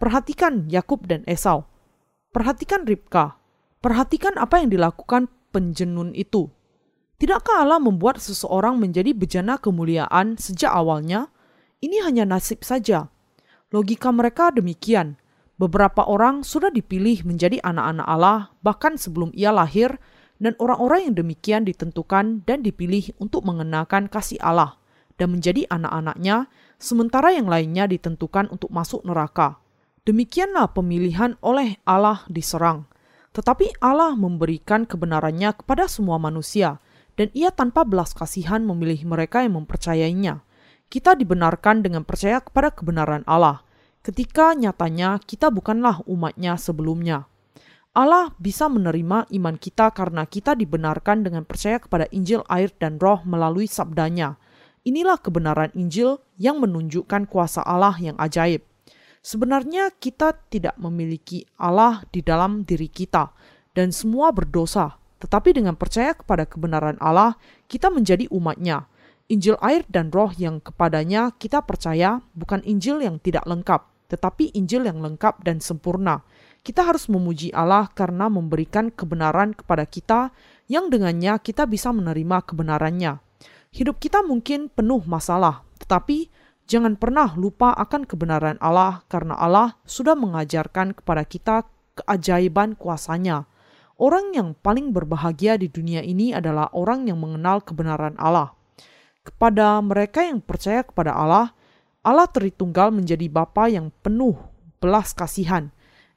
Perhatikan 0.00 0.64
Yakub 0.72 1.04
dan 1.04 1.28
Esau. 1.28 1.68
Perhatikan 2.32 2.88
Ribka. 2.88 3.36
Perhatikan 3.84 4.40
apa 4.40 4.64
yang 4.64 4.72
dilakukan 4.72 5.28
penjenun 5.52 6.16
itu." 6.16 6.48
Tidakkah 7.20 7.68
Allah 7.68 7.84
membuat 7.84 8.16
seseorang 8.16 8.80
menjadi 8.80 9.12
bejana 9.12 9.60
kemuliaan 9.60 10.40
sejak 10.40 10.72
awalnya? 10.72 11.28
Ini 11.84 12.00
hanya 12.00 12.24
nasib 12.24 12.64
saja. 12.64 13.12
Logika 13.76 14.08
mereka 14.08 14.48
demikian. 14.56 15.20
Beberapa 15.58 16.06
orang 16.06 16.46
sudah 16.46 16.70
dipilih 16.70 17.26
menjadi 17.26 17.58
anak-anak 17.66 18.06
Allah 18.06 18.38
bahkan 18.62 18.94
sebelum 18.94 19.34
ia 19.34 19.50
lahir 19.50 19.98
dan 20.38 20.54
orang-orang 20.62 21.10
yang 21.10 21.14
demikian 21.18 21.66
ditentukan 21.66 22.46
dan 22.46 22.62
dipilih 22.62 23.10
untuk 23.18 23.42
mengenakan 23.42 24.06
kasih 24.06 24.38
Allah 24.38 24.78
dan 25.18 25.34
menjadi 25.34 25.66
anak-anaknya, 25.68 26.46
sementara 26.78 27.34
yang 27.34 27.50
lainnya 27.50 27.90
ditentukan 27.90 28.48
untuk 28.54 28.70
masuk 28.70 29.02
neraka. 29.02 29.58
Demikianlah 30.06 30.72
pemilihan 30.72 31.36
oleh 31.42 31.76
Allah 31.84 32.22
diserang. 32.30 32.86
Tetapi 33.34 33.82
Allah 33.82 34.14
memberikan 34.14 34.88
kebenarannya 34.88 35.52
kepada 35.58 35.90
semua 35.90 36.16
manusia, 36.16 36.80
dan 37.18 37.28
ia 37.34 37.50
tanpa 37.50 37.82
belas 37.82 38.14
kasihan 38.14 38.62
memilih 38.62 39.04
mereka 39.04 39.42
yang 39.42 39.58
mempercayainya. 39.58 40.40
Kita 40.88 41.18
dibenarkan 41.18 41.84
dengan 41.84 42.06
percaya 42.06 42.40
kepada 42.40 42.72
kebenaran 42.72 43.26
Allah, 43.28 43.67
ketika 44.02 44.54
nyatanya 44.54 45.18
kita 45.22 45.50
bukanlah 45.52 46.02
umatnya 46.08 46.54
sebelumnya. 46.56 47.28
Allah 47.96 48.30
bisa 48.38 48.70
menerima 48.70 49.26
iman 49.26 49.56
kita 49.58 49.90
karena 49.90 50.22
kita 50.22 50.54
dibenarkan 50.54 51.26
dengan 51.26 51.42
percaya 51.42 51.82
kepada 51.82 52.06
Injil 52.14 52.46
air 52.46 52.70
dan 52.78 53.00
roh 53.02 53.24
melalui 53.26 53.66
sabdanya. 53.66 54.38
Inilah 54.86 55.18
kebenaran 55.18 55.74
Injil 55.74 56.22
yang 56.38 56.62
menunjukkan 56.62 57.26
kuasa 57.26 57.60
Allah 57.66 57.98
yang 57.98 58.14
ajaib. 58.16 58.62
Sebenarnya 59.18 59.90
kita 59.98 60.32
tidak 60.46 60.78
memiliki 60.78 61.42
Allah 61.58 62.06
di 62.14 62.22
dalam 62.22 62.62
diri 62.62 62.86
kita, 62.86 63.34
dan 63.74 63.90
semua 63.90 64.30
berdosa, 64.30 64.94
tetapi 65.18 65.58
dengan 65.58 65.74
percaya 65.74 66.14
kepada 66.14 66.46
kebenaran 66.46 66.96
Allah, 67.02 67.34
kita 67.66 67.90
menjadi 67.90 68.30
umatnya. 68.30 68.86
Injil 69.28 69.60
air 69.60 69.84
dan 69.92 70.08
roh 70.08 70.32
yang 70.40 70.56
kepadanya 70.56 71.36
kita 71.36 71.60
percaya 71.60 72.24
bukan 72.32 72.64
Injil 72.64 73.04
yang 73.04 73.20
tidak 73.20 73.44
lengkap, 73.44 73.84
tetapi 74.08 74.56
Injil 74.56 74.88
yang 74.88 75.04
lengkap 75.04 75.44
dan 75.44 75.60
sempurna. 75.60 76.24
Kita 76.64 76.88
harus 76.88 77.12
memuji 77.12 77.52
Allah 77.52 77.92
karena 77.92 78.32
memberikan 78.32 78.88
kebenaran 78.88 79.52
kepada 79.52 79.84
kita 79.84 80.32
yang 80.64 80.88
dengannya 80.88 81.36
kita 81.44 81.68
bisa 81.68 81.92
menerima 81.92 82.40
kebenarannya. 82.40 83.20
Hidup 83.68 84.00
kita 84.00 84.24
mungkin 84.24 84.72
penuh 84.72 85.04
masalah, 85.04 85.60
tetapi 85.76 86.32
jangan 86.64 86.96
pernah 86.96 87.36
lupa 87.36 87.76
akan 87.76 88.08
kebenaran 88.08 88.56
Allah 88.64 89.04
karena 89.12 89.36
Allah 89.36 89.76
sudah 89.84 90.16
mengajarkan 90.16 90.96
kepada 90.96 91.28
kita 91.28 91.68
keajaiban 92.00 92.80
kuasanya. 92.80 93.44
Orang 94.00 94.32
yang 94.32 94.56
paling 94.56 94.96
berbahagia 94.96 95.60
di 95.60 95.68
dunia 95.68 96.00
ini 96.00 96.32
adalah 96.32 96.72
orang 96.72 97.04
yang 97.04 97.20
mengenal 97.20 97.60
kebenaran 97.60 98.16
Allah. 98.16 98.57
Kepada 99.28 99.76
mereka 99.84 100.24
yang 100.24 100.40
percaya 100.40 100.80
kepada 100.80 101.12
Allah, 101.12 101.52
Allah 102.00 102.24
Tritunggal 102.24 102.88
menjadi 102.88 103.28
Bapa 103.28 103.68
yang 103.68 103.92
penuh 104.00 104.40
belas 104.80 105.12
kasihan. 105.12 105.68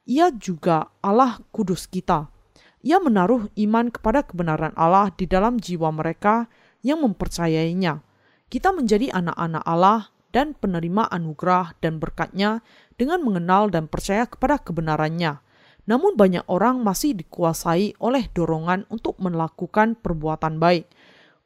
Ia 0.08 0.32
juga 0.32 0.88
Allah 1.04 1.44
kudus 1.52 1.84
kita. 1.84 2.32
Ia 2.80 2.98
menaruh 2.98 3.52
iman 3.52 3.92
kepada 3.92 4.24
kebenaran 4.24 4.72
Allah 4.74 5.12
di 5.12 5.28
dalam 5.28 5.60
jiwa 5.60 5.92
mereka 5.92 6.48
yang 6.80 7.04
mempercayainya. 7.04 8.02
Kita 8.50 8.74
menjadi 8.74 9.12
anak-anak 9.14 9.62
Allah 9.62 10.10
dan 10.32 10.56
penerima 10.56 11.06
anugerah 11.12 11.78
dan 11.78 12.00
berkatnya 12.00 12.64
dengan 12.96 13.22
mengenal 13.22 13.68
dan 13.68 13.86
percaya 13.86 14.26
kepada 14.26 14.58
kebenarannya 14.58 15.38
namun 15.82 16.14
banyak 16.14 16.46
orang 16.46 16.78
masih 16.78 17.18
dikuasai 17.18 17.98
oleh 17.98 18.30
dorongan 18.30 18.86
untuk 18.86 19.18
melakukan 19.18 19.98
perbuatan 19.98 20.62
baik, 20.62 20.86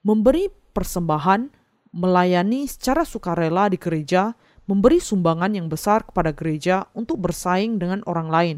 memberi 0.04 0.52
persembahan, 0.76 1.48
melayani 1.96 2.68
secara 2.68 3.08
sukarela 3.08 3.72
di 3.72 3.80
gereja, 3.80 4.36
memberi 4.68 5.00
sumbangan 5.00 5.56
yang 5.56 5.72
besar 5.72 6.04
kepada 6.04 6.36
gereja 6.36 6.84
untuk 6.92 7.24
bersaing 7.24 7.80
dengan 7.80 8.04
orang 8.04 8.28
lain. 8.28 8.56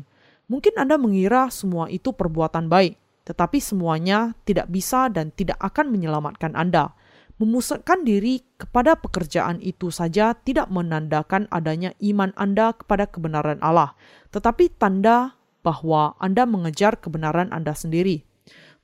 Mungkin 0.51 0.75
Anda 0.75 0.99
mengira 0.99 1.47
semua 1.55 1.87
itu 1.87 2.11
perbuatan 2.11 2.67
baik, 2.67 2.99
tetapi 3.29 3.63
semuanya 3.63 4.35
tidak 4.43 4.67
bisa 4.67 5.07
dan 5.07 5.31
tidak 5.31 5.61
akan 5.63 5.95
menyelamatkan 5.95 6.59
Anda. 6.59 6.97
Memusatkan 7.39 8.03
diri 8.03 8.43
kepada 8.59 8.99
pekerjaan 8.99 9.63
itu 9.63 9.95
saja 9.95 10.35
tidak 10.35 10.67
menandakan 10.75 11.47
adanya 11.55 11.95
iman 12.03 12.35
Anda 12.35 12.75
kepada 12.75 13.07
kebenaran 13.07 13.63
Allah, 13.63 13.95
tetapi 14.35 14.75
tanda 14.75 15.39
bahwa 15.63 16.19
Anda 16.19 16.49
mengejar 16.49 16.99
kebenaran 16.99 17.55
Anda 17.55 17.79
sendiri. 17.79 18.28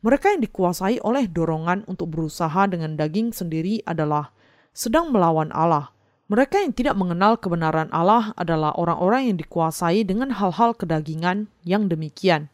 Mereka 0.04 0.36
yang 0.36 0.44
dikuasai 0.44 1.00
oleh 1.00 1.24
dorongan 1.32 1.88
untuk 1.88 2.12
berusaha 2.12 2.68
dengan 2.68 2.92
daging 2.92 3.32
sendiri 3.32 3.80
adalah 3.88 4.36
sedang 4.76 5.08
melawan 5.08 5.48
Allah. 5.56 5.96
Mereka 6.28 6.60
yang 6.60 6.76
tidak 6.76 6.92
mengenal 7.00 7.40
kebenaran 7.40 7.88
Allah 7.88 8.36
adalah 8.36 8.76
orang-orang 8.76 9.32
yang 9.32 9.40
dikuasai 9.40 10.04
dengan 10.04 10.36
hal-hal 10.36 10.76
kedagingan 10.76 11.48
yang 11.64 11.88
demikian. 11.88 12.52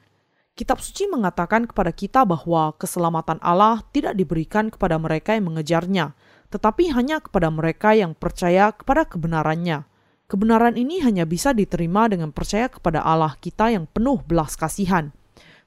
Kitab 0.55 0.79
suci 0.79 1.11
mengatakan 1.11 1.67
kepada 1.67 1.91
kita 1.91 2.23
bahwa 2.23 2.71
keselamatan 2.79 3.43
Allah 3.43 3.83
tidak 3.91 4.15
diberikan 4.15 4.71
kepada 4.71 4.95
mereka 5.03 5.35
yang 5.35 5.51
mengejarnya, 5.51 6.15
tetapi 6.55 6.95
hanya 6.95 7.19
kepada 7.19 7.51
mereka 7.51 7.99
yang 7.99 8.15
percaya 8.15 8.71
kepada 8.71 9.03
kebenarannya. 9.11 9.91
Kebenaran 10.31 10.79
ini 10.79 11.03
hanya 11.03 11.27
bisa 11.27 11.51
diterima 11.51 12.07
dengan 12.07 12.31
percaya 12.31 12.71
kepada 12.71 13.03
Allah 13.03 13.35
kita 13.43 13.75
yang 13.75 13.91
penuh 13.91 14.23
belas 14.23 14.55
kasihan. 14.55 15.11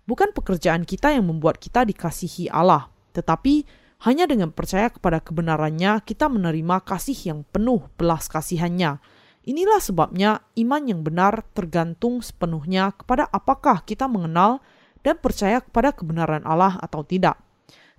Bukan 0.04 0.36
pekerjaan 0.36 0.84
kita 0.84 1.16
yang 1.16 1.32
membuat 1.32 1.64
kita 1.64 1.88
dikasihi 1.88 2.52
Allah, 2.52 2.92
tetapi 3.16 3.64
hanya 4.04 4.28
dengan 4.28 4.52
percaya 4.52 4.92
kepada 4.92 5.24
kebenarannya 5.24 6.04
kita 6.04 6.28
menerima 6.28 6.84
kasih 6.84 7.16
yang 7.16 7.40
penuh 7.48 7.88
belas 7.96 8.28
kasihannya. 8.28 9.00
Inilah 9.44 9.80
sebabnya 9.80 10.44
iman 10.60 10.84
yang 10.88 11.04
benar 11.04 11.44
tergantung 11.56 12.20
sepenuhnya 12.20 12.92
kepada 12.96 13.28
apakah 13.32 13.84
kita 13.84 14.08
mengenal 14.08 14.60
dan 15.04 15.20
percaya 15.20 15.60
kepada 15.60 15.96
kebenaran 15.96 16.44
Allah 16.44 16.80
atau 16.80 17.04
tidak. 17.04 17.40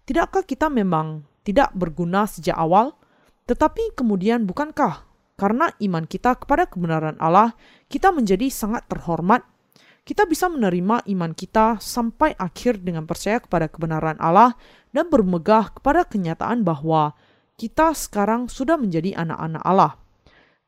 Tidakkah 0.05 0.45
kita 0.45 0.69
memang 0.69 1.25
tidak 1.45 1.73
berguna 1.73 2.29
sejak 2.29 2.57
awal? 2.57 2.97
Tetapi 3.49 3.97
kemudian 3.97 4.49
bukankah 4.49 5.05
karena 5.37 5.73
iman 5.81 6.05
kita 6.05 6.37
kepada 6.37 6.69
kebenaran 6.69 7.17
Allah, 7.21 7.53
kita 7.89 8.13
menjadi 8.13 8.49
sangat 8.49 8.89
terhormat 8.89 9.45
kita 10.05 10.29
bisa 10.29 10.53
menerima 10.53 11.09
iman 11.17 11.33
kita 11.33 11.81
sampai 11.81 12.37
akhir 12.37 12.85
dengan 12.85 13.09
percaya 13.09 13.41
kepada 13.41 13.73
kebenaran 13.73 14.21
Allah 14.21 14.53
dan 14.93 15.09
bermegah 15.09 15.73
kepada 15.73 16.05
kenyataan 16.05 16.61
bahwa 16.61 17.17
kita 17.57 17.97
sekarang 17.97 18.53
sudah 18.53 18.77
menjadi 18.77 19.17
anak-anak 19.17 19.65
Allah. 19.65 19.93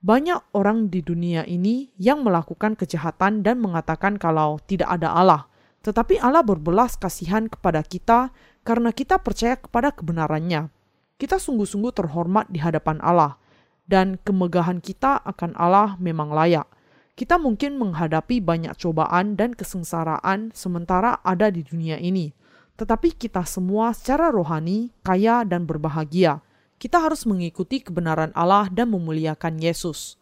Banyak 0.01 0.57
orang 0.57 0.88
di 0.88 1.05
dunia 1.05 1.44
ini 1.44 1.92
yang 2.01 2.25
melakukan 2.25 2.81
kejahatan 2.81 3.44
dan 3.44 3.61
mengatakan 3.61 4.16
kalau 4.16 4.57
tidak 4.64 4.88
ada 4.88 5.12
Allah, 5.12 5.42
tetapi 5.85 6.16
Allah 6.16 6.40
berbelas 6.40 6.96
kasihan 6.96 7.51
kepada 7.51 7.85
kita 7.85 8.33
karena 8.64 8.94
kita 8.94 9.20
percaya 9.20 9.61
kepada 9.61 9.92
kebenarannya. 9.92 10.72
Kita 11.16 11.40
sungguh-sungguh 11.40 11.92
terhormat 11.96 12.49
di 12.53 12.61
hadapan 12.61 13.01
Allah, 13.01 13.40
dan 13.88 14.20
kemegahan 14.20 14.85
kita 14.85 15.20
akan 15.25 15.57
Allah 15.57 15.96
memang 15.96 16.29
layak. 16.29 16.68
Kita 17.17 17.41
mungkin 17.41 17.81
menghadapi 17.81 18.45
banyak 18.45 18.77
cobaan 18.77 19.41
dan 19.41 19.57
kesengsaraan 19.57 20.53
sementara 20.53 21.17
ada 21.25 21.49
di 21.49 21.65
dunia 21.65 21.97
ini, 21.97 22.29
tetapi 22.77 23.17
kita 23.17 23.41
semua 23.49 23.97
secara 23.97 24.29
rohani 24.29 24.93
kaya 25.01 25.41
dan 25.49 25.65
berbahagia. 25.65 26.45
Kita 26.77 27.01
harus 27.01 27.25
mengikuti 27.25 27.81
kebenaran 27.81 28.37
Allah 28.37 28.69
dan 28.69 28.93
memuliakan 28.93 29.57
Yesus. 29.57 30.21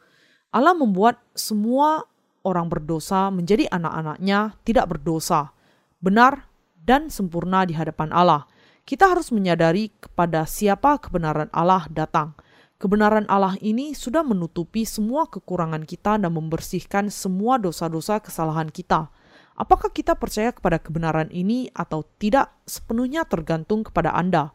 Allah 0.54 0.70
membuat 0.70 1.18
semua 1.34 2.06
orang 2.46 2.70
berdosa 2.70 3.26
menjadi 3.34 3.66
anak-anaknya 3.74 4.54
tidak 4.62 4.86
berdosa, 4.94 5.50
benar 5.98 6.46
dan 6.78 7.10
sempurna 7.10 7.66
di 7.66 7.74
hadapan 7.74 8.14
Allah. 8.14 8.46
Kita 8.86 9.10
harus 9.10 9.34
menyadari 9.34 9.90
kepada 9.98 10.46
siapa 10.46 11.02
kebenaran 11.02 11.50
Allah 11.50 11.90
datang. 11.90 12.38
Kebenaran 12.74 13.24
Allah 13.30 13.54
ini 13.62 13.94
sudah 13.94 14.26
menutupi 14.26 14.82
semua 14.82 15.30
kekurangan 15.30 15.86
kita 15.86 16.18
dan 16.18 16.34
membersihkan 16.34 17.06
semua 17.06 17.54
dosa-dosa 17.56 18.18
kesalahan 18.18 18.66
kita. 18.66 19.14
Apakah 19.54 19.94
kita 19.94 20.18
percaya 20.18 20.50
kepada 20.50 20.82
kebenaran 20.82 21.30
ini 21.30 21.70
atau 21.70 22.02
tidak 22.18 22.50
sepenuhnya 22.66 23.22
tergantung 23.22 23.86
kepada 23.86 24.10
Anda. 24.10 24.50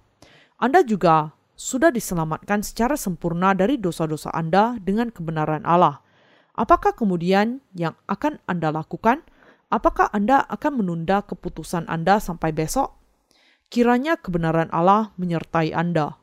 Anda 0.60 0.84
juga 0.84 1.32
sudah 1.56 1.88
diselamatkan 1.96 2.60
secara 2.68 3.00
sempurna 3.00 3.56
dari 3.56 3.80
dosa-dosa 3.80 4.36
Anda 4.36 4.76
dengan 4.84 5.08
kebenaran 5.08 5.64
Allah. 5.64 6.04
Apakah 6.60 6.92
kemudian 7.00 7.64
yang 7.72 7.96
akan 8.12 8.44
Anda 8.44 8.76
lakukan? 8.76 9.24
Apakah 9.72 10.12
Anda 10.12 10.44
akan 10.44 10.84
menunda 10.84 11.24
keputusan 11.24 11.88
Anda 11.88 12.20
sampai 12.20 12.52
besok? 12.52 13.00
Kiranya 13.72 14.20
kebenaran 14.20 14.68
Allah 14.76 15.16
menyertai 15.16 15.72
Anda. 15.72 16.19